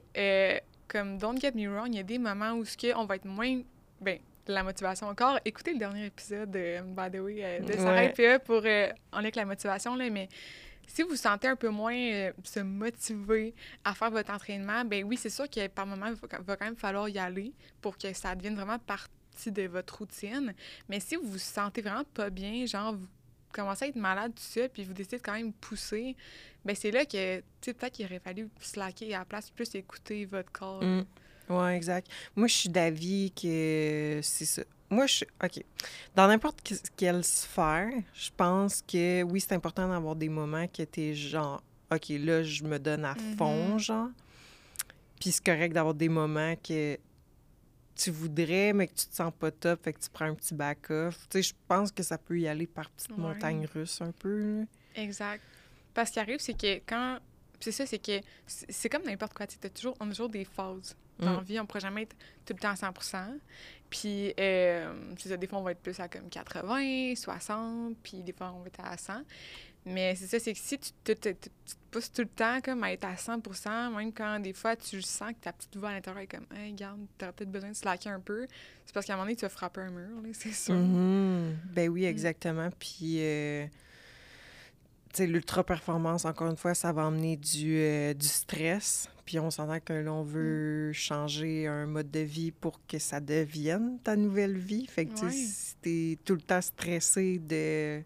comme 0.88 1.18
Don't 1.18 1.38
Get 1.40 1.52
Me 1.52 1.68
Wrong, 1.68 1.88
il 1.88 1.96
y 1.96 2.00
a 2.00 2.02
des 2.02 2.18
moments 2.18 2.52
où 2.52 2.64
ce 2.64 2.94
on 2.96 3.04
va 3.04 3.16
être 3.16 3.24
moins. 3.24 3.62
Ben, 4.00 4.18
la 4.48 4.62
motivation 4.62 5.08
encore. 5.08 5.38
Écoutez 5.44 5.72
le 5.72 5.78
dernier 5.78 6.06
épisode 6.06 6.50
de, 6.50 6.80
by 6.82 7.10
the 7.10 7.20
way, 7.20 7.38
euh, 7.42 7.60
de 7.60 7.72
Sarah 7.72 8.08
PA 8.08 8.38
pour 8.38 8.62
euh, 8.64 8.88
en 9.12 9.18
avec 9.18 9.36
la 9.36 9.44
motivation, 9.44 9.96
là, 9.96 10.08
mais 10.10 10.28
si 10.86 11.02
vous 11.02 11.16
sentez 11.16 11.48
un 11.48 11.56
peu 11.56 11.68
moins 11.68 11.96
euh, 11.96 12.32
se 12.44 12.60
motiver 12.60 13.54
à 13.84 13.94
faire 13.94 14.10
votre 14.10 14.32
entraînement, 14.32 14.84
ben 14.84 15.04
oui, 15.04 15.16
c'est 15.16 15.30
sûr 15.30 15.50
que 15.50 15.66
par 15.68 15.86
moment, 15.86 16.06
il 16.06 16.14
va 16.14 16.56
quand 16.56 16.64
même 16.64 16.76
falloir 16.76 17.08
y 17.08 17.18
aller 17.18 17.52
pour 17.80 17.98
que 17.98 18.12
ça 18.12 18.34
devienne 18.34 18.54
vraiment 18.54 18.78
partie 18.78 19.50
de 19.50 19.64
votre 19.64 19.98
routine. 19.98 20.54
Mais 20.88 21.00
si 21.00 21.16
vous 21.16 21.26
vous 21.26 21.38
sentez 21.38 21.82
vraiment 21.82 22.04
pas 22.14 22.30
bien, 22.30 22.66
genre, 22.66 22.94
vous 22.94 23.08
commencez 23.56 23.86
à 23.86 23.88
être 23.88 23.96
malade, 23.96 24.32
tout 24.34 24.42
ça, 24.42 24.68
puis 24.68 24.84
vous 24.84 24.92
décidez 24.92 25.16
de 25.16 25.22
quand 25.22 25.32
même 25.32 25.52
pousser, 25.52 26.16
ben 26.64 26.76
c'est 26.76 26.90
là 26.90 27.04
que, 27.04 27.38
tu 27.38 27.44
sais, 27.60 27.74
peut-être 27.74 27.94
qu'il 27.94 28.06
aurait 28.06 28.20
fallu 28.20 28.48
slacker 28.60 29.14
à 29.14 29.20
la 29.20 29.24
place, 29.24 29.50
plus 29.50 29.74
écouter 29.74 30.26
votre 30.26 30.52
corps. 30.52 30.82
Mm. 30.82 31.04
Oui, 31.48 31.72
exact. 31.72 32.08
Moi, 32.34 32.48
je 32.48 32.54
suis 32.54 32.68
d'avis 32.68 33.30
que 33.30 34.20
c'est 34.22 34.44
ça. 34.44 34.62
Moi, 34.90 35.06
je 35.06 35.24
OK. 35.42 35.62
Dans 36.14 36.28
n'importe 36.28 36.60
quelle 36.96 37.24
sphère, 37.24 37.90
je 38.14 38.30
pense 38.36 38.82
que 38.82 39.22
oui, 39.22 39.40
c'est 39.40 39.54
important 39.54 39.88
d'avoir 39.88 40.16
des 40.16 40.28
moments 40.28 40.66
que 40.66 40.82
tu 40.82 41.00
es 41.00 41.14
genre, 41.14 41.62
OK, 41.92 42.08
là, 42.10 42.42
je 42.42 42.64
me 42.64 42.78
donne 42.78 43.04
à 43.04 43.14
fond, 43.36 43.76
mm-hmm. 43.76 43.78
genre. 43.78 44.08
Puis 45.20 45.32
c'est 45.32 45.44
correct 45.44 45.72
d'avoir 45.72 45.94
des 45.94 46.08
moments 46.08 46.54
que 46.56 46.98
tu 47.96 48.10
voudrais, 48.10 48.72
mais 48.72 48.86
que 48.86 48.94
tu 48.94 49.06
te 49.06 49.14
sens 49.14 49.32
pas 49.38 49.50
top, 49.50 49.82
fait 49.82 49.92
que 49.92 50.00
tu 50.00 50.10
prends 50.10 50.26
un 50.26 50.34
petit 50.34 50.54
back-off. 50.54 51.26
Tu 51.30 51.38
sais, 51.38 51.42
je 51.42 51.54
pense 51.66 51.90
que 51.90 52.02
ça 52.02 52.18
peut 52.18 52.38
y 52.38 52.46
aller 52.46 52.66
par 52.66 52.90
petites 52.90 53.16
montagnes 53.16 53.66
russes 53.66 54.00
un 54.00 54.12
peu. 54.12 54.64
Exact. 54.94 55.42
Parce 55.94 56.10
qu'il 56.10 56.20
arrive, 56.20 56.38
c'est 56.40 56.56
que 56.56 56.76
quand. 56.86 57.18
C'est 57.58 57.72
ça, 57.72 57.86
c'est 57.86 57.98
que 57.98 58.20
c'est 58.46 58.90
comme 58.90 59.04
n'importe 59.04 59.32
quoi. 59.32 59.46
Tu 59.46 59.56
toujours, 59.70 59.96
on 59.98 60.06
a 60.06 60.10
toujours 60.10 60.28
des 60.28 60.44
phases 60.44 60.94
dans 61.18 61.40
Mm. 61.40 61.44
vie, 61.44 61.60
on 61.60 61.66
pourra 61.66 61.80
jamais 61.80 62.02
être 62.02 62.14
tout 62.44 62.52
le 62.52 62.58
temps 62.58 62.70
à 62.70 62.76
100 62.76 62.92
Puis, 63.88 64.34
euh, 64.38 65.14
c'est 65.18 65.30
ça, 65.30 65.36
des 65.38 65.46
fois, 65.46 65.58
on 65.58 65.62
va 65.62 65.72
être 65.72 65.80
plus 65.80 65.98
à 65.98 66.08
comme 66.08 66.28
80, 66.28 67.14
60, 67.16 67.96
puis 68.02 68.22
des 68.22 68.32
fois, 68.32 68.52
on 68.54 68.60
va 68.60 68.66
être 68.66 68.80
à 68.84 68.96
100. 68.96 69.22
Mais 69.88 70.16
c'est 70.16 70.26
ça, 70.26 70.40
c'est 70.40 70.52
que 70.52 70.58
si 70.58 70.76
tu 70.78 70.90
te, 71.04 71.12
te- 71.12 71.28
te- 71.28 71.48
tu 71.64 71.74
te 71.74 71.80
pousses 71.92 72.10
tout 72.12 72.22
le 72.22 72.28
temps 72.28 72.60
comme 72.60 72.82
à 72.82 72.92
être 72.92 73.04
à 73.04 73.14
100% 73.14 73.96
même 73.96 74.12
quand 74.12 74.40
des 74.40 74.52
fois 74.52 74.74
tu 74.74 75.00
sens 75.00 75.30
que 75.30 75.38
ta 75.44 75.52
petite 75.52 75.76
voix 75.76 75.90
à 75.90 75.92
l'intérieur 75.94 76.22
est 76.22 76.26
comme, 76.26 76.46
hey, 76.56 76.72
regarde, 76.72 76.98
t'aurais 77.16 77.32
peut-être 77.32 77.52
besoin 77.52 77.70
de 77.70 77.76
slacker 77.76 78.10
un 78.10 78.18
peu, 78.20 78.46
c'est 78.84 78.92
parce 78.92 79.06
qu'à 79.06 79.12
un 79.12 79.16
moment 79.16 79.26
donné, 79.26 79.36
tu 79.36 79.42
vas 79.42 79.48
frapper 79.48 79.82
un 79.82 79.90
mur, 79.90 80.20
là, 80.22 80.28
c'est 80.32 80.52
sûr. 80.52 80.74
Mhm. 80.74 81.56
Ben 81.72 81.88
Mm. 81.88 81.92
oui, 81.92 82.04
exactement. 82.04 82.68
Puis, 82.80 83.18
euh, 83.20 83.66
tu 85.12 85.18
sais, 85.22 85.26
l'ultra-performance, 85.28 86.24
encore 86.24 86.50
une 86.50 86.56
fois, 86.56 86.74
ça 86.74 86.92
va 86.92 87.04
emmener 87.06 87.36
du, 87.36 87.76
euh, 87.76 88.12
du 88.12 88.26
stress. 88.26 89.08
Puis 89.24 89.38
on 89.38 89.50
s'entend 89.50 89.80
que 89.80 89.92
là, 89.92 90.12
on 90.12 90.24
Mm. 90.24 90.28
veut 90.28 90.92
changer 90.92 91.66
un 91.68 91.86
mode 91.86 92.10
de 92.10 92.20
vie 92.20 92.50
pour 92.50 92.80
que 92.86 92.98
ça 92.98 93.20
devienne 93.20 93.98
ta 94.02 94.16
nouvelle 94.16 94.58
vie. 94.58 94.86
Fait 94.88 95.06
que, 95.06 95.12
tu 95.12 95.18
sais, 95.18 95.24
Ouais. 95.26 95.32
si 95.32 95.76
t'es 95.80 96.18
tout 96.24 96.34
le 96.34 96.40
temps 96.42 96.60
stressé 96.60 97.38
de 97.38 98.02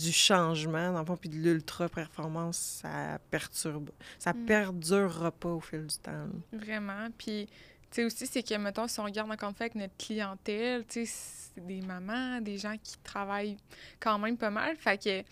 du 0.00 0.12
changement, 0.12 0.92
dans 0.92 1.00
le 1.00 1.04
fond, 1.04 1.16
puis 1.16 1.28
de 1.28 1.36
l'ultra-performance, 1.36 2.56
ça 2.82 3.18
perturbe. 3.30 3.90
Ça 4.18 4.32
Mm. 4.32 4.46
perdurera 4.46 5.30
pas 5.30 5.50
au 5.50 5.60
fil 5.60 5.86
du 5.86 5.96
temps. 5.98 6.10
là. 6.12 6.28
Vraiment. 6.58 7.08
Puis, 7.18 7.46
tu 7.46 7.52
sais, 7.90 8.04
aussi, 8.04 8.26
c'est 8.26 8.42
que, 8.42 8.54
mettons, 8.56 8.88
si 8.88 8.98
on 9.00 9.04
regarde 9.04 9.30
encore 9.30 9.50
une 9.50 9.54
fois 9.54 9.64
avec 9.64 9.74
notre 9.74 9.96
clientèle, 9.96 10.84
tu 10.86 11.04
sais, 11.06 11.12
c'est 11.54 11.66
des 11.66 11.80
mamans, 11.82 12.40
des 12.40 12.56
gens 12.58 12.76
qui 12.82 12.96
travaillent 13.04 13.56
quand 13.98 14.18
même 14.18 14.36
pas 14.36 14.50
mal. 14.50 14.76
Fait 14.76 14.96
que, 14.96 15.20
tu 15.20 15.26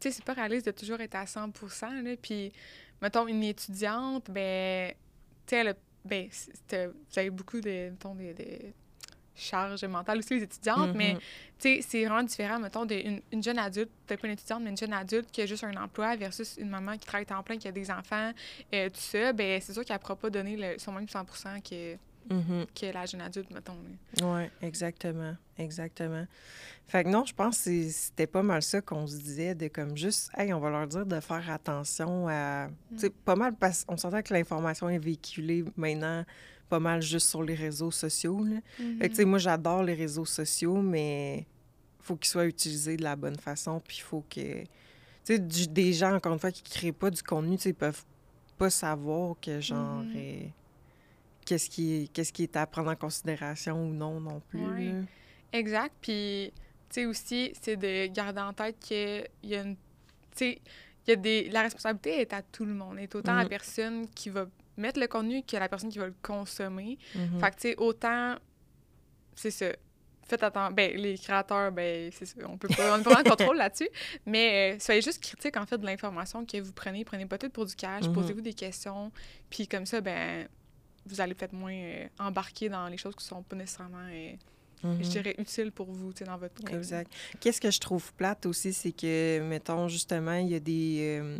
sais, 0.00 0.10
c'est 0.10 0.24
pas 0.24 0.32
réaliste 0.32 0.66
de 0.66 0.70
toujours 0.72 1.00
être 1.00 1.14
à 1.14 1.26
100 1.26 1.46
là. 2.02 2.16
Puis, 2.20 2.52
mettons, 3.00 3.26
une 3.28 3.42
étudiante, 3.44 4.30
ben, 4.30 4.90
tu 5.46 5.50
sais, 5.50 5.56
elle 5.60 5.68
a- 5.68 5.74
ben, 6.04 6.28
vous 6.30 7.18
avez 7.18 7.30
beaucoup 7.30 7.60
de, 7.60 7.90
mettons, 7.90 8.14
de, 8.14 8.32
de 8.32 8.72
charges 9.38 9.84
mentales 9.84 10.18
aussi, 10.18 10.34
les 10.34 10.42
étudiantes, 10.42 10.90
mais 10.94 11.14
Mhm. 11.14 11.18
tu 11.58 11.74
sais, 11.76 11.80
c'est 11.82 12.04
vraiment 12.04 12.22
différent, 12.22 12.58
mettons, 12.58 12.84
d'une 12.84 13.20
une 13.32 13.42
jeune 13.42 13.58
adulte, 13.58 13.90
peut-être 14.06 14.20
pas 14.20 14.26
une 14.28 14.34
étudiante, 14.34 14.62
mais 14.62 14.70
une 14.70 14.76
jeune 14.76 14.92
adulte 14.92 15.30
qui 15.30 15.42
a 15.42 15.46
juste 15.46 15.64
un 15.64 15.74
emploi 15.76 16.16
versus 16.16 16.56
une 16.58 16.68
maman 16.70 16.92
qui 16.98 17.06
travaille 17.06 17.26
temps 17.26 17.42
plein, 17.42 17.56
qui 17.58 17.68
a 17.68 17.72
des 17.72 17.90
enfants, 17.90 18.32
euh, 18.74 18.88
tout 18.88 19.00
ça, 19.00 19.32
ben 19.32 19.60
c'est 19.60 19.72
sûr 19.72 19.84
qu'elle 19.84 19.96
ne 19.96 20.00
pourra 20.00 20.16
pas 20.16 20.30
donner 20.30 20.56
le, 20.56 20.78
son 20.78 20.92
même 20.92 21.08
100 21.08 21.24
que, 21.62 21.96
Mhm. 22.30 22.66
que 22.78 22.86
la 22.92 23.06
jeune 23.06 23.22
adulte, 23.22 23.50
mettons. 23.50 23.76
Oui, 24.22 24.42
exactement. 24.60 25.34
Exactement. 25.56 26.26
Fait 26.86 27.04
que 27.04 27.08
non, 27.08 27.24
je 27.24 27.34
pense 27.34 27.64
que 27.64 27.88
c'était 27.88 28.26
pas 28.26 28.42
mal 28.42 28.62
ça 28.62 28.80
qu'on 28.80 29.06
se 29.06 29.16
disait, 29.16 29.54
de 29.54 29.68
comme 29.68 29.96
juste, 29.96 30.30
hey, 30.36 30.52
on 30.52 30.60
va 30.60 30.70
leur 30.70 30.86
dire 30.86 31.04
de 31.06 31.20
faire 31.20 31.50
attention 31.50 32.28
à. 32.28 32.68
Tu 32.92 32.98
sais, 32.98 33.10
pas 33.10 33.34
mal, 33.34 33.54
parce 33.56 33.84
qu'on 33.84 33.96
s'entend 33.96 34.22
que 34.22 34.32
l'information 34.34 34.88
est 34.88 34.98
véhiculée 34.98 35.64
maintenant 35.76 36.24
pas 36.68 36.78
mal 36.80 37.00
juste 37.02 37.28
sur 37.28 37.42
les 37.42 37.54
réseaux 37.54 37.90
sociaux. 37.90 38.44
Là. 38.44 38.56
Fait 38.98 39.08
que, 39.08 39.08
tu 39.08 39.14
sais, 39.16 39.24
moi, 39.24 39.38
j'adore 39.38 39.82
les 39.82 39.94
réseaux 39.94 40.24
sociaux, 40.24 40.76
mais 40.82 41.46
faut 42.00 42.16
qu'ils 42.16 42.28
soient 42.30 42.46
utilisés 42.46 42.96
de 42.96 43.02
la 43.02 43.16
bonne 43.16 43.36
façon, 43.38 43.80
puis 43.86 43.98
il 43.98 44.02
faut 44.02 44.24
que. 44.28 44.62
Tu 45.24 45.36
sais, 45.36 45.38
des 45.38 45.92
gens, 45.92 46.14
encore 46.14 46.32
une 46.32 46.38
fois, 46.38 46.50
qui 46.52 46.62
créent 46.62 46.92
pas 46.92 47.10
du 47.10 47.22
contenu, 47.22 47.56
ils 47.64 47.74
peuvent 47.74 48.04
pas 48.56 48.70
savoir 48.70 49.36
que, 49.40 49.60
genre. 49.60 50.02
Mhm. 50.02 50.12
euh, 50.16 50.40
Qu'est-ce 51.44 51.70
qui, 51.70 51.94
est, 52.02 52.12
qu'est-ce 52.12 52.30
qui 52.32 52.42
est 52.42 52.56
à 52.56 52.66
prendre 52.66 52.90
en 52.90 52.94
considération 52.96 53.82
ou 53.88 53.92
non 53.94 54.20
non 54.20 54.42
plus. 54.50 55.06
Exact. 55.52 55.94
Puis, 56.02 56.52
tu 56.90 56.94
sais, 57.00 57.06
aussi, 57.06 57.52
c'est 57.60 57.76
de 57.76 58.06
garder 58.08 58.40
en 58.42 58.52
tête 58.52 58.76
qu'il 58.80 59.26
y 59.44 59.54
a 59.54 59.62
une. 59.62 59.74
Tu 59.74 59.80
sais, 60.34 60.60
il 61.06 61.10
y 61.10 61.12
a 61.14 61.16
des. 61.16 61.48
La 61.48 61.62
responsabilité 61.62 62.20
est 62.20 62.32
à 62.34 62.42
tout 62.42 62.66
le 62.66 62.74
monde. 62.74 62.98
Est 62.98 63.14
autant 63.14 63.32
à 63.32 63.36
la 63.38 63.42
Mhm. 63.44 63.48
personne 63.48 64.06
qui 64.14 64.28
va 64.28 64.46
mettre 64.78 64.98
le 65.00 65.06
contenu 65.06 65.42
que 65.42 65.56
la 65.56 65.68
personne 65.68 65.90
qui 65.90 65.98
va 65.98 66.06
le 66.06 66.14
consommer. 66.22 66.98
Mhm. 67.14 67.40
Fait 67.40 67.50
que, 67.50 67.54
tu 67.56 67.60
sais, 67.62 67.76
autant. 67.78 68.36
C'est 69.34 69.50
ça. 69.50 69.66
Faites 70.26 70.42
attention. 70.42 70.74
Ben, 70.74 70.94
les 70.96 71.16
créateurs, 71.16 71.72
ben, 71.72 72.10
c'est 72.12 72.26
ça. 72.26 72.36
On 72.48 72.58
peut 72.58 72.68
pas. 72.68 72.98
On 72.98 73.02
pas 73.02 73.22
de 73.22 73.28
contrôle 73.30 73.56
là-dessus. 73.56 73.88
Mais 74.26 74.74
euh, 74.74 74.78
soyez 74.78 75.00
juste 75.00 75.22
critique, 75.22 75.56
en 75.56 75.64
fait, 75.66 75.78
de 75.78 75.86
l'information 75.86 76.44
que 76.44 76.60
vous 76.60 76.72
prenez. 76.72 77.04
Prenez 77.04 77.26
pas 77.26 77.38
tout 77.38 77.48
pour 77.50 77.64
du 77.66 77.74
cash. 77.74 78.04
Mhm. 78.06 78.12
Posez-vous 78.14 78.40
des 78.42 78.52
questions. 78.54 79.10
Puis, 79.50 79.66
comme 79.66 79.86
ça, 79.86 80.00
ben, 80.00 80.46
vous 81.06 81.20
allez 81.20 81.34
peut-être 81.34 81.54
moins 81.54 81.72
euh, 81.72 82.06
embarquer 82.18 82.68
dans 82.68 82.86
les 82.88 82.98
choses 82.98 83.14
qui 83.16 83.24
sont 83.24 83.42
pas 83.42 83.56
nécessairement. 83.56 84.06
euh, 84.10 84.32
Mhm. 84.84 85.02
je 85.02 85.08
dirais, 85.08 85.34
utile 85.38 85.72
pour 85.72 85.90
vous, 85.90 86.12
tu 86.12 86.18
sais, 86.20 86.24
dans 86.24 86.36
votre 86.36 86.62
coin. 86.62 86.76
Exact. 86.78 87.10
Qu'est-ce 87.40 87.60
que 87.60 87.68
je 87.70 87.80
trouve 87.80 88.12
plate 88.14 88.46
aussi, 88.46 88.72
c'est 88.72 88.92
que, 88.92 89.40
mettons, 89.40 89.88
justement, 89.88 90.34
il 90.34 90.50
y 90.50 90.54
a 90.54 90.60
des. 90.60 91.18
euh, 91.20 91.38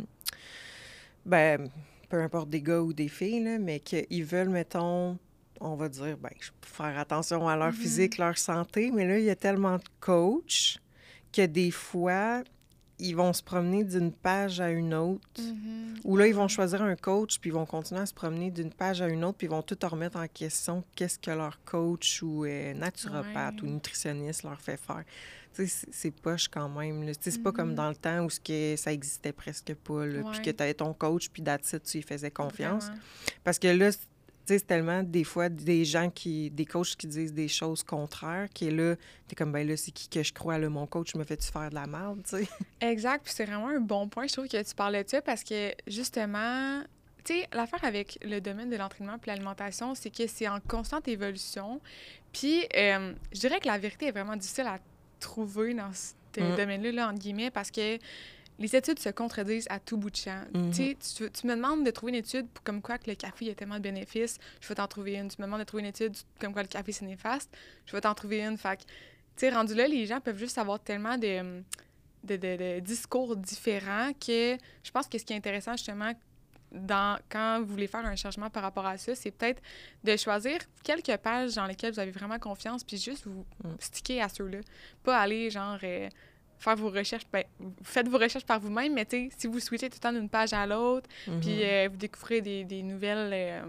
ben, 1.25 1.69
peu 2.09 2.21
importe 2.21 2.49
des 2.49 2.61
gars 2.61 2.81
ou 2.81 2.91
des 2.93 3.07
filles, 3.07 3.43
là, 3.43 3.59
mais 3.59 3.79
qu'ils 3.79 4.25
veulent, 4.25 4.49
mettons, 4.49 5.17
on 5.61 5.75
va 5.75 5.89
dire, 5.89 6.17
ben, 6.17 6.31
je 6.39 6.49
peux 6.59 6.67
faire 6.67 6.97
attention 6.97 7.47
à 7.47 7.55
leur 7.55 7.67
Mhm. 7.67 7.73
physique, 7.73 8.17
leur 8.17 8.37
santé, 8.37 8.91
mais 8.91 9.07
là, 9.07 9.19
il 9.19 9.25
y 9.25 9.29
a 9.29 9.35
tellement 9.35 9.77
de 9.77 9.83
coachs 9.99 10.79
que 11.31 11.45
des 11.45 11.71
fois, 11.71 12.43
ils 12.99 13.13
vont 13.15 13.33
se 13.33 13.41
promener 13.41 13.83
d'une 13.83 14.11
page 14.11 14.59
à 14.61 14.69
une 14.69 14.93
autre. 14.93 15.21
Mhm. 15.41 15.95
Ou 16.03 16.17
là, 16.17 16.27
ils 16.27 16.35
vont 16.35 16.47
choisir 16.47 16.81
un 16.81 16.95
coach, 16.95 17.39
puis 17.39 17.49
ils 17.49 17.53
vont 17.53 17.65
continuer 17.65 18.01
à 18.01 18.05
se 18.05 18.13
promener 18.13 18.51
d'une 18.51 18.71
page 18.71 19.01
à 19.01 19.07
une 19.07 19.23
autre, 19.23 19.37
puis 19.37 19.47
ils 19.47 19.51
vont 19.51 19.61
tout 19.61 19.77
remettre 19.83 20.17
en 20.17 20.27
question 20.27 20.83
qu'est-ce 20.95 21.17
que 21.19 21.31
leur 21.31 21.63
coach 21.65 22.21
ou 22.23 22.45
euh, 22.45 22.73
naturopathe 22.73 23.61
Ouais. 23.61 23.67
ou 23.69 23.71
nutritionniste 23.71 24.43
leur 24.43 24.59
fait 24.61 24.77
faire. 24.77 25.03
Tu 25.55 25.67
sais, 25.67 25.87
c'est- 25.91 26.11
poche 26.11 26.47
quand 26.47 26.69
même. 26.69 27.05
Tu 27.07 27.13
sais, 27.21 27.31
C'est 27.31 27.43
pas 27.43 27.51
comme 27.51 27.69
Mhm. 27.69 27.75
dans 27.75 27.89
le 27.89 27.95
temps 27.95 28.25
où 28.25 28.27
que 28.43 28.75
ça 28.77 28.93
existait 28.93 29.31
presque 29.33 29.73
pas, 29.73 30.05
là, 30.05 30.21
puis 30.31 30.41
que 30.41 30.51
tu 30.51 30.61
avais 30.63 30.73
ton 30.75 30.93
coach, 30.93 31.29
puis 31.29 31.41
it, 31.41 31.83
tu 31.83 31.97
lui 31.97 32.03
faisais 32.03 32.29
confiance. 32.31 32.85
Vraiment. 32.85 32.99
Parce 33.43 33.57
que 33.59 33.67
là, 33.67 33.89
c'est 34.57 34.67
tellement 34.67 35.03
des 35.03 35.23
fois 35.23 35.49
des 35.49 35.85
gens 35.85 36.09
qui, 36.09 36.49
des 36.49 36.65
coachs 36.65 36.95
qui 36.95 37.07
disent 37.07 37.33
des 37.33 37.47
choses 37.47 37.83
contraires, 37.83 38.47
qui 38.53 38.67
est 38.67 38.71
là, 38.71 38.95
t'es 39.27 39.35
comme, 39.35 39.51
ben 39.51 39.67
là, 39.67 39.77
c'est 39.77 39.91
qui 39.91 40.09
que 40.09 40.23
je 40.23 40.33
crois, 40.33 40.57
là, 40.57 40.69
mon 40.69 40.87
coach 40.87 41.15
me 41.15 41.23
fait-tu 41.23 41.51
faire 41.51 41.69
de 41.69 41.75
la 41.75 41.85
merde, 41.87 42.21
tu 42.23 42.37
sais? 42.37 42.47
Exact, 42.81 43.23
puis 43.23 43.33
c'est 43.35 43.45
vraiment 43.45 43.69
un 43.69 43.79
bon 43.79 44.07
point, 44.07 44.27
je 44.27 44.33
trouve, 44.33 44.47
que 44.47 44.61
tu 44.61 44.75
parlais 44.75 45.03
de 45.03 45.09
ça, 45.09 45.21
parce 45.21 45.43
que, 45.43 45.73
justement, 45.87 46.81
tu 47.23 47.33
sais, 47.33 47.47
l'affaire 47.53 47.83
avec 47.83 48.17
le 48.23 48.39
domaine 48.39 48.69
de 48.69 48.75
l'entraînement 48.77 49.17
puis 49.19 49.29
l'alimentation, 49.29 49.93
c'est 49.95 50.09
que 50.09 50.25
c'est 50.27 50.47
en 50.47 50.59
constante 50.59 51.07
évolution. 51.07 51.81
Puis, 52.33 52.65
euh, 52.75 53.13
je 53.33 53.39
dirais 53.39 53.59
que 53.59 53.67
la 53.67 53.77
vérité 53.77 54.07
est 54.07 54.11
vraiment 54.11 54.35
difficile 54.35 54.67
à 54.67 54.79
trouver 55.19 55.73
dans 55.73 55.91
ce 55.93 56.13
Mm. 56.37 56.55
domaine-là, 56.55 56.91
là, 56.91 57.07
entre 57.09 57.19
guillemets, 57.19 57.51
parce 57.51 57.71
que 57.71 57.97
les 58.59 58.75
études 58.75 58.99
se 58.99 59.09
contredisent 59.09 59.67
à 59.69 59.79
tout 59.79 59.97
bout 59.97 60.09
de 60.11 60.15
champ. 60.17 60.43
Mhm. 60.53 60.69
Tu 60.71 60.75
sais, 60.75 60.97
tu, 61.15 61.31
tu 61.31 61.47
me 61.47 61.55
demandes 61.55 61.83
de 61.85 61.91
trouver 61.91 62.11
une 62.11 62.17
étude 62.19 62.47
pour- 62.49 62.63
comme 62.63 62.81
quoi 62.81 62.97
que 62.97 63.09
le 63.09 63.15
café 63.15 63.45
il 63.45 63.47
y 63.47 63.51
a 63.51 63.55
tellement 63.55 63.77
de 63.77 63.83
bénéfices, 63.83 64.37
je 64.61 64.67
vais 64.67 64.75
t'en 64.75 64.87
trouver 64.87 65.15
une. 65.15 65.29
Tu 65.29 65.37
me 65.41 65.45
demandes 65.45 65.61
de 65.61 65.65
trouver 65.65 65.81
une 65.83 65.89
étude 65.89 66.15
comme 66.39 66.53
quoi 66.53 66.61
le 66.61 66.67
café 66.67 66.91
c'est 66.91 67.05
néfaste, 67.05 67.49
je 67.85 67.93
vais 67.93 68.01
t'en 68.01 68.13
trouver 68.13 68.41
une. 68.41 68.57
Fait 68.57 68.77
que, 68.77 68.83
tu 68.83 68.87
sais, 69.37 69.49
rendu 69.49 69.73
là, 69.73 69.87
les 69.87 70.05
gens 70.05 70.19
peuvent 70.19 70.37
juste 70.37 70.57
avoir 70.57 70.79
tellement 70.79 71.17
de, 71.17 71.61
de, 72.23 72.35
de- 72.35 72.57
de 72.75 72.79
discours 72.81 73.35
différents 73.37 74.11
que 74.13 74.57
je 74.83 74.91
pense 74.91 75.07
que 75.07 75.17
ce 75.17 75.23
qui 75.23 75.33
est 75.33 75.37
intéressant 75.37 75.71
justement 75.77 76.11
dans, 76.71 77.17
quand 77.29 77.61
vous 77.61 77.65
voulez 77.71 77.87
faire 77.87 78.05
un 78.05 78.15
changement 78.15 78.49
par 78.51 78.61
rapport 78.61 78.85
à 78.85 78.95
ça, 78.97 79.15
c'est 79.15 79.31
peut-être 79.31 79.59
de 80.03 80.15
choisir 80.17 80.59
quelques 80.83 81.17
pages 81.17 81.55
dans 81.55 81.65
lesquelles 81.65 81.93
vous 81.93 81.99
avez 81.99 82.11
vraiment 82.11 82.37
confiance, 82.37 82.83
puis 82.83 82.97
juste 82.97 83.25
vous 83.25 83.43
Mm. 83.63 83.69
sticker 83.79 84.21
à 84.21 84.29
ceux-là. 84.29 84.59
Pas 85.03 85.17
aller, 85.17 85.49
genre, 85.49 85.79
euh, 85.81 86.07
faire 86.59 86.75
vos 86.75 86.89
recherches. 86.89 87.23
Ben, 87.31 87.43
vous 87.59 87.73
faites 87.83 88.07
vos 88.07 88.17
recherches 88.17 88.45
par 88.45 88.59
vous-même, 88.59 88.93
mais 88.93 89.07
si 89.09 89.47
vous 89.47 89.59
switchez 89.59 89.89
tout 89.89 89.95
le 89.95 89.99
temps 90.01 90.13
d'une 90.13 90.29
page 90.29 90.53
à 90.53 90.65
l'autre, 90.67 91.09
Mhm. 91.27 91.39
puis 91.39 91.63
euh, 91.63 91.87
vous 91.89 91.97
découvrez 91.97 92.41
des, 92.41 92.63
des 92.65 92.83
nouvelles... 92.83 93.31
euh, 93.33 93.61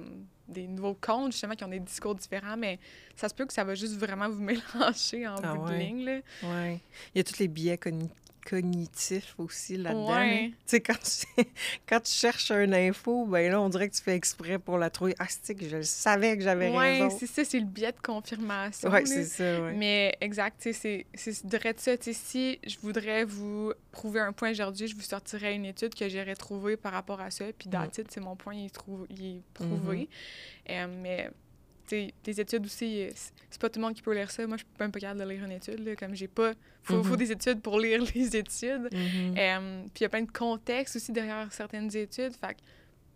des 0.49 0.67
nouveaux 0.67 0.95
comptes, 1.01 1.31
justement, 1.31 1.55
qui 1.55 1.63
ont 1.63 1.69
des 1.69 1.79
discours 1.79 2.13
différents, 2.17 2.57
mais 2.57 2.81
ça 3.15 3.29
se 3.29 3.35
peut 3.37 3.47
que 3.47 3.53
ça 3.53 3.63
va 3.63 3.77
juste 3.77 3.95
vraiment 3.97 4.29
vous 4.29 4.43
mélanger 4.43 5.25
en 5.29 5.37
Ah 5.45 5.55
bout 5.55 5.65
de 5.67 5.71
ouais. 5.71 5.79
ligne, 5.79 6.05
là. 6.05 6.19
Ouais. 6.43 6.81
Il 7.15 7.19
y 7.19 7.21
a 7.21 7.23
tous 7.25 7.39
les 7.39 7.47
biais 7.47 7.77
cogni- 7.77 8.11
cognitifs 8.45 9.35
aussi 9.39 9.77
là-dedans. 9.77 10.09
Ouais. 10.09 10.45
hein. 10.45 10.49
Tu 10.51 10.57
sais, 10.67 10.81
quand 10.81 10.99
tu, 10.99 11.45
quand 11.89 12.01
tu 12.01 12.13
cherches 12.13 12.51
une 12.51 12.75
info, 12.75 13.27
ben 13.27 13.51
là, 13.51 13.61
on 13.61 13.69
dirait 13.69 13.89
que 13.89 13.95
tu 13.95 14.03
fais 14.03 14.15
exprès 14.15 14.59
pour 14.59 14.79
la 14.79 14.91
trouver. 14.91 15.15
Ah, 15.19 15.27
c'est 15.29 15.55
que 15.55 15.69
je 15.69 15.77
le 15.79 15.83
savais 15.83 16.37
que 16.37 16.43
j'avais 16.43 16.71
Ouais, 16.71 16.99
raison? 17.01 17.17
c'est 17.19 17.27
ça, 17.27 17.45
c'est 17.45 17.59
le 17.61 17.67
biais 17.67 17.93
de 17.93 18.01
confirmation. 18.03 18.91
Là. 18.91 19.01
c'est 19.05 19.25
ça, 19.25 19.63
ouais. 19.63 19.75
Mais 19.75 20.17
exact, 20.21 20.61
tu 20.63 20.73
sais, 20.73 21.07
c'est 21.15 21.47
de 21.47 21.59
ça. 21.77 21.97
Tu 21.97 22.05
sais, 22.05 22.13
si 22.13 22.59
je 22.67 22.77
voudrais 22.83 23.25
vous 23.25 23.73
prouver 23.93 24.21
un 24.21 24.33
point 24.33 24.51
aujourd'hui, 24.51 24.87
je 24.89 24.95
vous 24.95 25.01
sortirais 25.03 25.55
une 25.55 25.65
étude 25.67 25.95
que 25.95 26.09
j'aurais 26.09 26.37
trouvée 26.37 26.77
par 26.77 26.93
rapport 26.93 27.21
à 27.21 27.31
ça. 27.31 27.45
Puis 27.59 27.69
dans 27.69 27.81
Mm. 27.81 27.85
le 27.85 27.91
titre, 27.91 28.11
c'est 28.13 28.21
mon 28.21 28.37
point, 28.37 28.55
il 28.55 28.67
est, 28.67 28.77
il 29.11 29.37
est 29.37 29.43
prouvé. 29.55 30.09
Euh, 30.69 30.87
mais 31.03 31.31
des 31.91 32.41
études 32.41 32.65
aussi, 32.67 33.03
euh, 33.03 33.11
c'est 33.51 33.61
pas 33.61 33.69
tout 33.69 33.79
le 33.81 33.87
monde 33.87 33.95
qui 33.95 34.03
peut 34.03 34.15
lire 34.15 34.31
ça. 34.31 34.47
Moi, 34.47 34.57
je 34.57 34.63
suis 34.63 34.73
même 34.79 34.93
pas 34.93 35.01
capable 35.01 35.21
de 35.21 35.29
lire 35.29 35.45
une 35.45 35.53
étude. 35.53 35.85
Là, 35.85 35.97
comme 35.97 36.15
j'ai 36.15 36.29
pas. 36.29 36.53
Faut, 36.83 37.03
faut 37.03 37.11
Mhm. 37.13 37.17
des 37.17 37.33
études 37.33 37.61
pour 37.61 37.79
lire 37.81 38.03
les 38.15 38.37
études. 38.37 38.89
Mhm. 38.93 39.35
Euh, 39.39 39.83
puis 39.93 40.01
il 40.01 40.03
y 40.03 40.07
a 40.07 40.09
plein 40.09 40.23
de 40.23 40.31
contexte 40.31 40.97
aussi 40.97 41.13
derrière 41.13 41.53
certaines 41.53 41.95
études. 41.97 42.33
Fait 42.35 42.55
que 42.55 42.61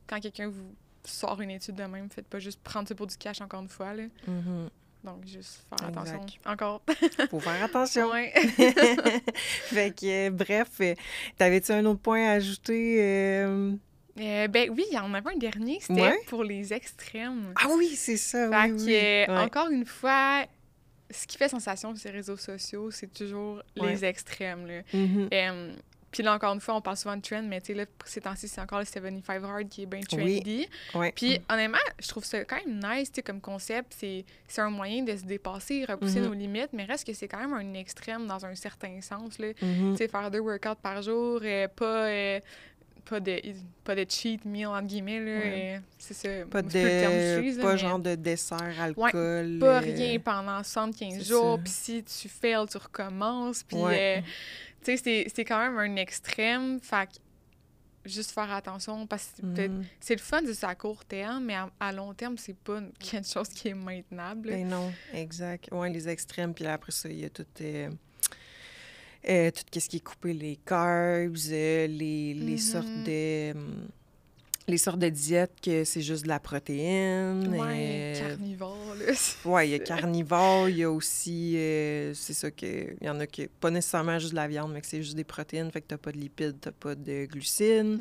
quand 0.07 0.21
quelqu'un 0.21 0.49
vous 0.49 0.75
sort 1.05 1.41
une 1.41 1.51
étude 1.51 1.75
de 1.75 1.85
même, 1.85 2.09
faites 2.11 2.27
pas 2.29 2.39
juste 2.39 2.61
prendre 2.63 2.89
ça 2.89 2.95
pour 2.95 3.07
du 3.07 3.17
cash 3.17 3.41
encore 3.41 3.61
une 3.63 3.69
fois. 3.69 3.95
Là. 3.95 4.05
Mhm. 4.27 4.69
Donc, 5.05 5.27
juste 5.27 5.67
faire 5.69 5.89
Exact. 5.89 6.09
attention. 6.15 6.27
Encore. 6.47 6.83
Faut 7.31 7.41
faire 7.41 7.63
attention. 7.63 8.11
Fait 9.71 9.91
que, 9.95 10.29
euh, 10.29 10.31
bref, 10.31 10.69
euh, 10.81 10.95
t'avais-tu 11.37 11.73
un 11.73 11.85
autre 11.85 12.01
point 12.01 12.27
à 12.27 12.33
ajouter 12.33 12.97
euh, 13.03 13.73
Euh, 14.21 14.47
ben 14.49 14.71
oui, 14.71 14.85
il 14.91 14.95
y 14.95 14.99
en 14.99 15.13
avait 15.13 15.33
un 15.35 15.39
dernier, 15.39 15.79
c'était 15.81 16.01
Ouais. 16.01 16.19
pour 16.29 16.45
les 16.45 16.73
extrêmes. 16.73 17.53
Ah 17.57 17.67
oui, 17.77 17.95
c'est 17.97 18.17
ça, 18.17 18.49
Fait 18.49 18.71
oui, 18.71 18.79
que, 18.79 18.85
oui. 18.85 18.95
euh, 18.95 19.27
Ouais. 19.37 19.43
encore 19.43 19.69
une 19.71 19.85
fois, 19.87 20.45
ce 21.11 21.27
qui 21.27 21.37
fait 21.37 21.49
sensation 21.49 21.95
sur 21.97 22.11
les 22.11 22.17
réseaux 22.19 22.37
sociaux, 22.37 22.91
c'est 22.91 23.13
toujours 23.13 23.63
Ouais. 23.77 23.91
les 23.91 24.05
extrêmes. 24.05 24.67
Là. 24.67 24.81
Mhm. 24.93 25.29
Euh, 25.33 25.75
puis 26.13 26.23
là, 26.23 26.33
encore 26.33 26.55
une 26.55 26.61
fois, 26.61 26.77
on 26.77 26.81
parle 26.81 26.97
souvent 26.97 27.17
de 27.17 27.23
trend, 27.23 27.43
mais 27.43 27.61
tu 27.61 27.67
sais, 27.73 27.75
là, 27.75 27.87
ces 28.05 28.21
temps-ci, 28.21 28.47
c'est 28.47 28.61
encore 28.61 28.79
le 28.79 28.85
75 28.85 29.43
Hard 29.43 29.69
qui 29.69 29.83
est 29.83 29.87
bien 29.87 30.01
trendy. 30.01 30.69
Puis 31.17 31.41
honnêtement, 31.51 31.77
je 32.01 32.07
trouve 32.07 32.25
ça 32.25 32.45
quand 32.45 32.65
même 32.65 32.79
nice, 32.79 33.11
tu 33.11 33.17
sais, 33.17 33.23
comme 33.23 33.41
concept. 33.41 33.97
C'est 33.99 34.25
un 34.61 34.71
moyen 34.71 35.03
de 35.03 35.17
se 35.17 35.25
dépasser, 35.25 35.85
repousser 35.89 36.21
Mhm. 36.21 36.27
nos 36.27 36.35
limites, 36.35 36.69
mais 36.73 36.85
reste 36.85 37.05
que 37.05 37.13
c'est 37.15 37.27
quand 37.27 37.41
même 37.41 37.53
un 37.53 37.75
extrême 37.75 38.29
dans 38.29 38.47
un 38.47 38.55
certain 38.55 39.01
sens, 39.01 39.41
là. 39.41 39.49
Mhm. 39.61 39.93
Tu 39.93 39.97
sais, 39.97 40.07
faire 40.09 40.31
deux 40.31 40.39
workouts 40.39 40.77
par 40.81 41.03
jour, 41.03 41.41
euh, 41.43 41.67
pas... 41.67 42.07
euh, 42.07 42.41
pas 43.05 43.21
de, 43.21 43.41
pas 43.85 43.95
de 43.95 44.05
cheat 44.09 44.45
meal, 44.45 44.67
entre 44.69 44.87
guillemets. 44.87 45.21
Ouais. 45.21 45.81
c'est 45.99 46.15
ça. 46.15 46.29
Pas 46.51 46.63
terme 46.63 47.13
de, 47.13 47.57
là, 47.57 47.63
pas 47.63 47.73
mais- 47.73 47.79
genre 47.79 47.99
de 47.99 48.15
dessert, 48.15 48.81
alcool. 48.81 49.59
pas 49.61 49.77
euh, 49.77 49.79
rien 49.81 50.19
pendant 50.19 50.63
75 50.63 51.19
c'est 51.19 51.25
jours, 51.25 51.59
puis 51.63 51.73
si 51.73 52.03
tu 52.05 52.29
fails, 52.29 52.67
tu 52.71 52.79
recommences, 52.79 53.63
puis 53.63 53.77
Ouais. 53.77 54.19
euh, 54.19 54.29
tu 54.85 54.97
sais, 54.97 55.03
c'est- 55.03 55.27
c'est 55.35 55.45
quand 55.45 55.59
même 55.59 55.77
un 55.79 55.97
extrême, 55.97 56.81
fait 56.81 57.07
que 57.07 57.13
juste 58.09 58.33
faire 58.33 58.53
attention, 58.53 59.07
parce 59.07 59.33
que 59.41 59.67
mhm. 59.69 59.85
c'est 60.01 60.15
le 60.15 60.21
fun 60.21 60.43
de 60.43 60.53
ça 60.53 60.69
à 60.69 60.75
court 60.75 61.05
terme, 61.05 61.45
mais 61.45 61.55
à, 61.55 61.71
à 61.81 61.93
long 61.93 62.13
terme, 62.15 62.37
c'est 62.37 62.57
pas 62.57 62.81
quelque 62.99 63.27
chose 63.27 63.49
qui 63.49 63.69
est 63.69 63.75
maintenable. 63.75 64.49
Ben 64.51 64.69
non, 64.69 64.93
exact. 65.13 65.69
Ouais, 65.73 65.91
les 65.91 66.09
extrêmes, 66.09 66.53
puis 66.55 66.67
après 66.67 66.93
ça, 66.93 67.09
il 67.09 67.21
y 67.21 67.25
a 67.25 67.31
tout, 67.31 67.47
euh, 67.63 67.91
euh, 69.29 69.51
tout 69.51 69.81
ce 69.81 69.89
qui 69.89 69.97
est 69.97 70.01
coupé, 70.05 70.33
les 70.33 70.57
carbs, 70.57 71.37
euh, 71.51 71.87
les, 71.87 72.35
les 72.35 72.59
sortes 72.59 72.87
de... 73.05 73.53
hum, 73.53 73.89
les 74.67 74.79
sortes 74.79 74.99
de 74.99 75.11
diètes 75.11 75.53
que 75.63 75.85
c'est 75.85 76.01
juste 76.01 76.23
de 76.23 76.29
la 76.29 76.41
protéine. 76.41 77.49
ouais, 77.49 77.59
euh, 78.17 78.29
carnivore, 78.29 78.95
là. 78.99 79.13
Ouais, 79.45 79.69
il 79.69 79.73
y 79.73 79.75
a 79.75 79.79
carnivore, 79.79 80.71
il 80.71 80.77
y 80.79 80.83
a 80.85 80.91
aussi, 80.91 81.55
euh, 81.59 82.15
c'est 82.15 82.33
ça 82.33 82.51
que, 82.51 82.95
il 82.99 83.07
y 83.07 83.11
en 83.11 83.21
a 83.21 83.27
qui, 83.27 83.47
pas 83.47 83.71
nécessairement 83.71 84.19
juste 84.19 84.31
de 84.33 84.37
la 84.37 84.49
viande, 84.49 84.73
mais 84.73 84.81
que 84.81 84.87
c'est 84.87 85.03
juste 85.03 85.17
des 85.17 85.25
protéines, 85.25 85.71
fait 85.71 85.83
que 85.83 85.89
t'as 85.89 85.99
pas 85.99 86.13
de 86.13 86.19
lipides, 86.19 86.57
t'as 86.63 86.73
pas 86.73 86.95
de 86.95 87.27
glucides, 87.27 87.85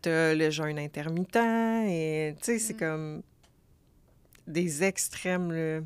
t'as 0.00 0.34
le 0.34 0.48
jeûne 0.50 0.78
intermittent, 0.78 1.36
et 1.36 2.34
tu 2.38 2.44
sais, 2.44 2.58
c'est 2.58 2.74
Mm. 2.74 2.78
comme 2.78 3.22
des 4.46 4.82
extrêmes, 4.82 5.52
là. 5.52 5.80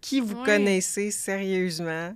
Qui 0.00 0.20
vous 0.20 0.36
Ouais. 0.36 0.44
connaissez 0.44 1.10
sérieusement 1.10 2.14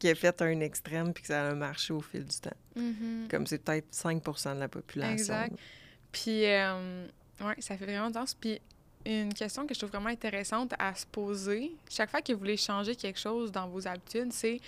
qui 0.00 0.08
a 0.08 0.14
fait 0.16 0.42
un 0.42 0.58
extrême 0.60 1.12
puis 1.12 1.22
que 1.22 1.28
ça 1.28 1.50
a 1.50 1.54
marché 1.54 1.92
au 1.92 2.00
fil 2.00 2.24
du 2.24 2.36
temps? 2.40 2.50
Mhm. 2.74 3.28
Comme 3.30 3.46
c'est 3.46 3.58
peut-être 3.62 3.86
5 3.92 4.20
de 4.54 4.58
la 4.58 4.66
population. 4.68 5.12
Exact. 5.12 5.54
Puis, 6.10 6.44
euh, 6.46 7.06
ouais, 7.42 7.54
ça 7.60 7.76
fait 7.76 7.84
vraiment 7.86 8.12
sens. 8.12 8.34
Puis, 8.34 8.60
une 9.06 9.32
question 9.32 9.66
que 9.66 9.72
je 9.74 9.78
trouve 9.78 9.90
vraiment 9.90 10.08
intéressante 10.08 10.74
à 10.78 10.94
se 10.94 11.06
poser, 11.06 11.70
chaque 11.88 12.10
fois 12.10 12.20
que 12.20 12.32
vous 12.32 12.38
voulez 12.38 12.56
changer 12.56 12.96
quelque 12.96 13.18
chose 13.20 13.52
dans 13.52 13.68
vos 13.68 13.86
habitudes, 13.86 14.32
c'est 14.32 14.60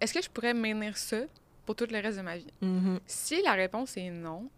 est-ce 0.00 0.12
que 0.12 0.20
je 0.22 0.28
pourrais 0.28 0.52
maintenir 0.54 0.96
ça 0.98 1.20
pour 1.64 1.76
tout 1.76 1.86
le 1.88 1.98
reste 2.00 2.18
de 2.18 2.22
ma 2.22 2.36
vie? 2.36 2.52
Mhm, 2.60 2.98
Si 3.06 3.40
la 3.42 3.52
réponse 3.52 3.96
est 3.96 4.10
non, 4.10 4.50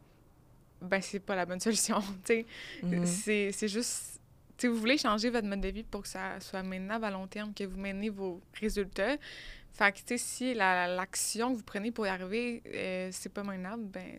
ben, 0.80 1.00
c'est 1.02 1.20
pas 1.20 1.36
la 1.36 1.44
bonne 1.46 1.60
solution. 1.68 2.00
sais. 2.24 2.46
mhm. 2.82 3.04
C'est 3.06 3.68
juste. 3.68 4.20
Sais, 4.56 4.68
vous 4.68 4.76
voulez 4.78 4.96
changer 4.98 5.30
votre 5.30 5.46
mode 5.48 5.60
de 5.60 5.68
vie 5.68 5.82
pour 5.82 6.02
que 6.02 6.08
ça 6.08 6.38
soit 6.40 6.62
maintenable 6.62 7.04
à 7.04 7.10
long 7.10 7.26
terme, 7.26 7.52
que 7.52 7.64
vous 7.64 7.76
menez 7.78 8.08
vos 8.08 8.40
résultats. 8.60 9.16
Fait 9.74 9.92
que, 9.92 9.98
tu 9.98 10.04
sais, 10.06 10.18
si 10.18 10.54
la- 10.54 10.86
l'action 10.86 11.50
que 11.52 11.56
vous 11.58 11.64
prenez 11.64 11.90
pour 11.90 12.06
y 12.06 12.08
arriver, 12.08 12.62
euh, 12.72 13.08
c'est 13.12 13.28
pas 13.32 13.42
maintenable, 13.42 13.84
ben, 13.86 14.18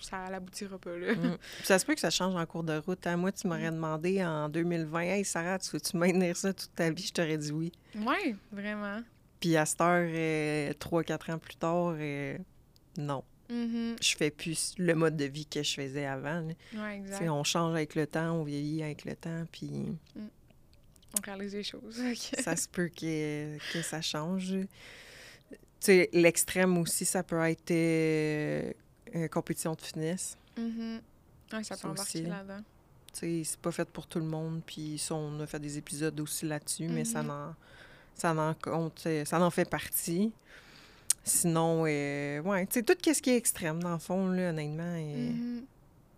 ça 0.00 0.30
n'aboutira 0.30 0.78
pas, 0.78 0.96
là. 0.96 1.14
Mm. 1.14 1.36
Puis 1.58 1.64
Ça 1.66 1.78
se 1.78 1.84
peut 1.84 1.94
que 1.94 2.00
ça 2.00 2.10
change 2.10 2.34
en 2.34 2.46
cours 2.46 2.64
de 2.64 2.78
route. 2.78 3.06
hein. 3.06 3.16
Moi, 3.18 3.32
tu 3.32 3.46
m'aurais 3.46 3.70
demandé 3.70 4.24
en 4.24 4.48
2020, 4.48 5.00
Hey 5.02 5.24
Sarah, 5.24 5.58
tu 5.58 5.70
veux-tu 5.72 5.96
maintenir 5.98 6.34
ça 6.36 6.52
toute 6.54 6.74
ta 6.74 6.90
vie? 6.90 7.02
Je 7.06 7.12
t'aurais 7.12 7.36
dit 7.36 7.52
oui. 7.52 7.70
Ouais, 7.94 8.34
vraiment. 8.50 9.02
Puis 9.38 9.56
à 9.56 9.66
cette 9.66 9.80
heure, 9.82 10.08
3-4 10.78 11.30
ans 11.30 11.38
plus 11.38 11.56
tard, 11.56 11.94
euh, 11.98 12.38
non. 12.96 13.22
Mhm. 13.50 13.96
Je 14.00 14.16
fais 14.16 14.30
plus 14.30 14.74
le 14.78 14.94
mode 14.94 15.16
de 15.16 15.24
vie 15.24 15.44
que 15.44 15.62
je 15.62 15.74
faisais 15.74 16.06
avant. 16.06 16.46
Ouais, 16.74 16.96
exact. 16.96 17.28
On 17.28 17.42
change 17.44 17.74
avec 17.74 17.94
le 17.96 18.06
temps, 18.06 18.32
on 18.32 18.44
vieillit 18.44 18.82
avec 18.82 19.04
le 19.04 19.16
temps, 19.16 19.44
puis 19.52 19.98
On 21.18 21.20
réalise 21.22 21.52
des 21.52 21.62
choses. 21.64 22.00
ça 22.42 22.54
se 22.56 22.68
peut 22.68 22.88
que, 22.88 23.58
que 23.72 23.82
ça 23.82 24.00
change. 24.00 24.54
Tu 25.50 25.56
sais, 25.80 26.10
l'extrême 26.12 26.76
aussi, 26.78 27.04
ça 27.04 27.22
peut 27.22 27.40
être 27.44 27.70
euh, 27.70 28.72
une 29.12 29.28
compétition 29.28 29.72
de 29.74 29.80
fitness. 29.80 30.36
Mhm. 30.56 31.00
Ouais, 31.52 31.64
ça 31.64 31.76
peut 31.76 31.88
embarquer 31.88 32.22
là-dedans. 32.22 32.62
Tu 33.12 33.18
sais, 33.18 33.42
c'est 33.44 33.58
pas 33.60 33.72
fait 33.72 33.88
pour 33.88 34.06
tout 34.06 34.20
le 34.20 34.24
monde. 34.26 34.62
Puis 34.64 34.98
ça, 34.98 35.14
on 35.14 35.40
a 35.40 35.46
fait 35.46 35.58
des 35.58 35.78
épisodes 35.78 36.18
aussi 36.20 36.46
là-dessus, 36.46 36.86
mais 36.86 37.04
ça 37.04 37.22
Mhm. 37.22 37.30
en, 37.30 37.54
ça 38.14 38.32
en 38.34 38.54
compte, 38.54 39.08
ça 39.24 39.40
en 39.40 39.50
fait 39.50 39.68
partie. 39.68 40.32
Sinon, 41.24 41.84
euh, 41.86 42.40
ouais, 42.42 42.66
tu 42.66 42.74
sais, 42.74 42.82
tout 42.82 42.94
ce 43.02 43.20
qui 43.20 43.30
est 43.30 43.36
extrême, 43.36 43.82
dans 43.82 43.92
le 43.92 43.98
fond, 43.98 44.28
là, 44.28 44.50
honnêtement, 44.50 44.82
euh, 44.96 45.30
Mhm. 45.32 45.64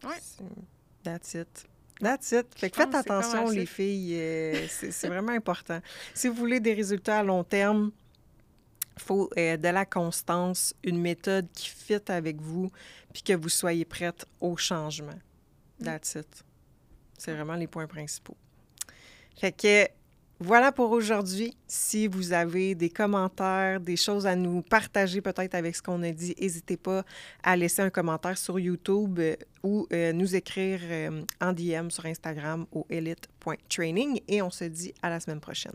Ouais. 0.04 0.16
c'est- 0.20 0.44
that's 1.02 1.34
it. 1.34 1.66
That's 2.02 2.32
it. 2.32 2.46
Fait 2.56 2.68
que 2.68 2.76
faites 2.76 2.94
attention, 2.94 3.48
les 3.48 3.66
filles, 3.66 4.16
euh, 4.18 4.66
c'est 4.68 5.06
vraiment 5.06 5.32
important. 5.32 5.80
Si 6.14 6.26
vous 6.26 6.34
voulez 6.34 6.58
des 6.58 6.74
résultats 6.74 7.20
à 7.20 7.22
long 7.22 7.44
terme, 7.44 7.92
il 8.96 9.02
faut 9.02 9.30
euh, 9.38 9.56
de 9.56 9.68
la 9.68 9.86
constance, 9.86 10.74
une 10.82 11.00
méthode 11.00 11.46
qui 11.54 11.68
fit 11.68 12.00
avec 12.08 12.40
vous, 12.40 12.70
puis 13.12 13.22
que 13.22 13.34
vous 13.34 13.48
soyez 13.48 13.84
prête 13.84 14.26
au 14.40 14.56
changement. 14.56 15.18
Mm. 15.78 15.84
That's 15.84 16.16
it. 16.16 16.44
C'est 17.16 17.32
vraiment 17.32 17.54
les 17.54 17.68
points 17.68 17.86
principaux. 17.86 18.36
Fait 19.36 19.52
que 19.52 19.86
voilà 20.42 20.72
pour 20.72 20.90
aujourd'hui. 20.90 21.56
Si 21.68 22.08
vous 22.08 22.32
avez 22.32 22.74
des 22.74 22.90
commentaires, 22.90 23.80
des 23.80 23.96
choses 23.96 24.26
à 24.26 24.34
nous 24.34 24.62
partager 24.62 25.20
peut-être 25.20 25.54
avec 25.54 25.76
ce 25.76 25.82
qu'on 25.82 26.02
a 26.02 26.10
dit, 26.10 26.34
n'hésitez 26.40 26.76
pas 26.76 27.04
à 27.42 27.56
laisser 27.56 27.82
un 27.82 27.90
commentaire 27.90 28.36
sur 28.36 28.58
YouTube 28.58 29.18
euh, 29.20 29.36
ou 29.62 29.86
euh, 29.92 30.12
nous 30.12 30.34
écrire 30.34 30.80
euh, 30.82 31.22
en 31.40 31.52
DM 31.52 31.90
sur 31.90 32.06
Instagram 32.06 32.66
au 32.72 32.86
elite.training 32.90 34.20
et 34.26 34.42
on 34.42 34.50
se 34.50 34.64
dit 34.64 34.92
à 35.02 35.10
la 35.10 35.20
semaine 35.20 35.40
prochaine. 35.40 35.72